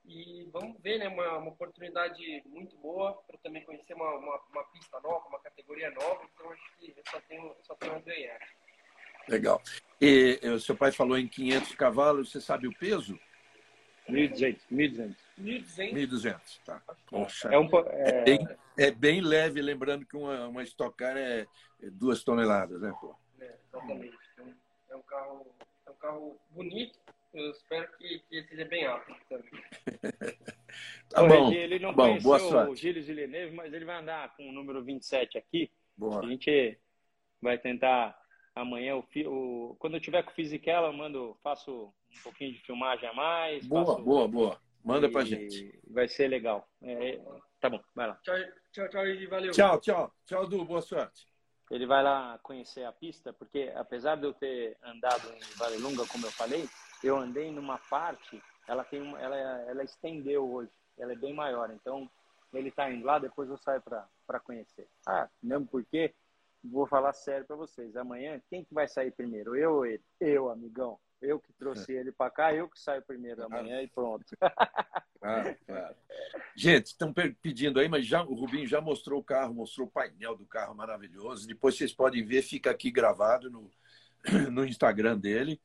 [0.05, 4.63] E vamos ver, né, uma, uma oportunidade muito boa para também conhecer uma, uma, uma,
[4.65, 8.39] pista nova, uma categoria nova, então acho que eu só tenho, só tenho a ganhar.
[9.29, 9.61] Legal.
[10.01, 13.19] E o seu pai falou em 500 cavalos, você sabe o peso?
[14.09, 14.59] 1.200.
[14.71, 15.15] 1.200.
[15.37, 16.81] 1.200, tá.
[17.07, 18.09] Poxa, é, um, é...
[18.09, 21.41] É, bem, é, bem, leve, lembrando que uma, uma Stock Car é,
[21.81, 23.15] é duas toneladas, né, pô?
[23.39, 24.17] É, exatamente.
[24.33, 24.53] Então,
[24.89, 25.55] é um carro,
[25.85, 26.99] é um carro bonito.
[27.31, 29.51] Eu espero que, que seja bem rápido também.
[31.09, 31.53] tá bom.
[31.53, 35.37] Ele não bom, conheceu o Gilles Villeneuve, mas ele vai andar com o número 27
[35.37, 35.69] aqui.
[35.95, 36.21] Boa.
[36.21, 36.79] A gente
[37.39, 38.19] vai tentar
[38.55, 42.61] amanhã, o, o, quando eu tiver com o Fisichella, eu mando, faço um pouquinho de
[42.61, 43.65] filmagem a mais.
[43.65, 44.61] Boa, faço, boa, boa.
[44.83, 45.79] Manda e, pra gente.
[45.89, 46.67] Vai ser legal.
[46.81, 47.19] É,
[47.59, 48.15] tá bom, vai lá.
[48.23, 48.35] Tchau,
[48.71, 49.51] tchau, tchau, valeu.
[49.51, 50.13] Tchau, tchau.
[50.25, 51.27] Tchau, Du, boa sorte.
[51.69, 56.25] Ele vai lá conhecer a pista, porque apesar de eu ter andado em Valelunga, como
[56.25, 56.67] eu falei,
[57.03, 61.69] eu andei numa parte, ela tem uma, ela, ela estendeu hoje, ela é bem maior.
[61.71, 62.09] Então,
[62.53, 64.87] ele está indo lá, depois eu saio para conhecer.
[65.07, 66.13] Ah, mesmo porque,
[66.63, 70.03] vou falar sério para vocês, amanhã, quem que vai sair primeiro, eu ou ele?
[70.19, 70.99] Eu, amigão.
[71.21, 74.25] Eu que trouxe ele para cá, eu que saio primeiro amanhã e pronto.
[75.19, 75.95] Claro, claro.
[76.55, 80.33] Gente, estão pedindo aí, mas já, o Rubinho já mostrou o carro, mostrou o painel
[80.37, 81.45] do carro maravilhoso.
[81.45, 83.69] Depois vocês podem ver, fica aqui gravado no,
[84.49, 85.59] no Instagram dele.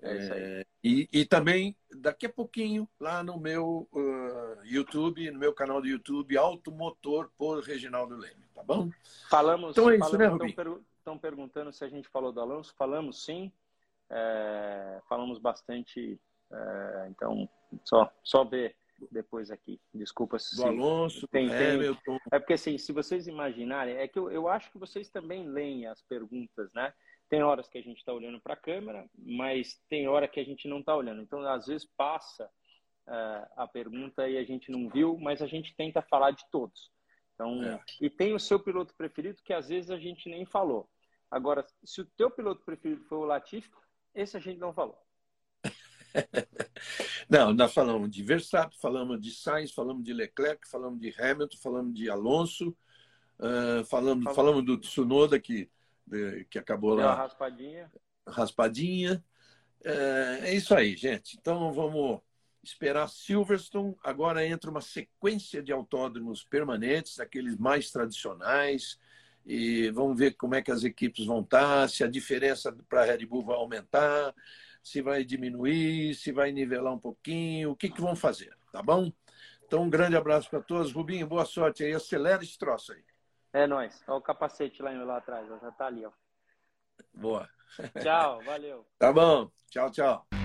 [0.00, 0.16] É.
[0.16, 5.80] É, e, e também, daqui a pouquinho, lá no meu uh, YouTube, no meu canal
[5.80, 8.90] do YouTube, Automotor por Reginaldo Leme, bom?
[9.30, 9.70] Falamos.
[9.70, 10.84] Então é isso, falamos, né, Rubinho?
[10.98, 12.74] Estão per perguntando se a gente falou do Alonso.
[12.76, 13.52] Falamos sim.
[14.10, 16.20] É, falamos bastante.
[16.50, 17.48] É, então,
[17.84, 18.76] só, só ver
[19.10, 19.80] depois aqui.
[19.92, 20.56] Desculpa se.
[20.56, 21.98] Do Alonso, tem, tem,
[22.32, 25.86] É porque, assim, se vocês imaginarem, é que eu, eu acho que vocês também leem
[25.86, 26.92] as perguntas, né?
[27.28, 30.44] Tem horas que a gente está olhando para a câmera, mas tem hora que a
[30.44, 31.22] gente não está olhando.
[31.22, 35.74] Então, às vezes, passa uh, a pergunta e a gente não viu, mas a gente
[35.74, 36.92] tenta falar de todos.
[37.34, 37.80] Então, é.
[38.00, 40.88] E tem o seu piloto preferido que às vezes a gente nem falou.
[41.30, 43.70] Agora, se o teu piloto preferido foi o Latifi,
[44.14, 44.96] esse a gente não falou.
[47.28, 51.94] Não, nós falamos de Verstappen, falamos de Sainz, falamos de Leclerc, falamos de Hamilton, falamos
[51.94, 52.76] de Alonso,
[53.40, 55.68] uh, falamos, falamos do Tsunoda, que,
[56.06, 57.14] de, que acabou lá.
[57.14, 57.90] raspadinha.
[58.28, 59.24] Raspadinha.
[59.82, 61.36] É, é isso aí, gente.
[61.36, 62.20] Então vamos
[62.68, 63.96] esperar Silverstone.
[64.02, 68.98] Agora entra uma sequência de autódromos permanentes, aqueles mais tradicionais.
[69.46, 73.04] E vamos ver como é que as equipes vão estar, se a diferença para a
[73.04, 74.34] Red Bull vai aumentar,
[74.82, 79.12] se vai diminuir, se vai nivelar um pouquinho, o que, que vão fazer, tá bom?
[79.66, 80.92] Então, um grande abraço para todos.
[80.92, 81.92] Rubinho, boa sorte aí.
[81.92, 83.04] Acelera esse troço aí.
[83.52, 84.02] É nóis.
[84.06, 86.12] Olha o capacete lá, lá atrás, já tá ali, ó.
[87.12, 87.48] Boa.
[88.00, 88.86] Tchau, valeu.
[88.98, 89.50] Tá bom.
[89.70, 90.43] Tchau, tchau.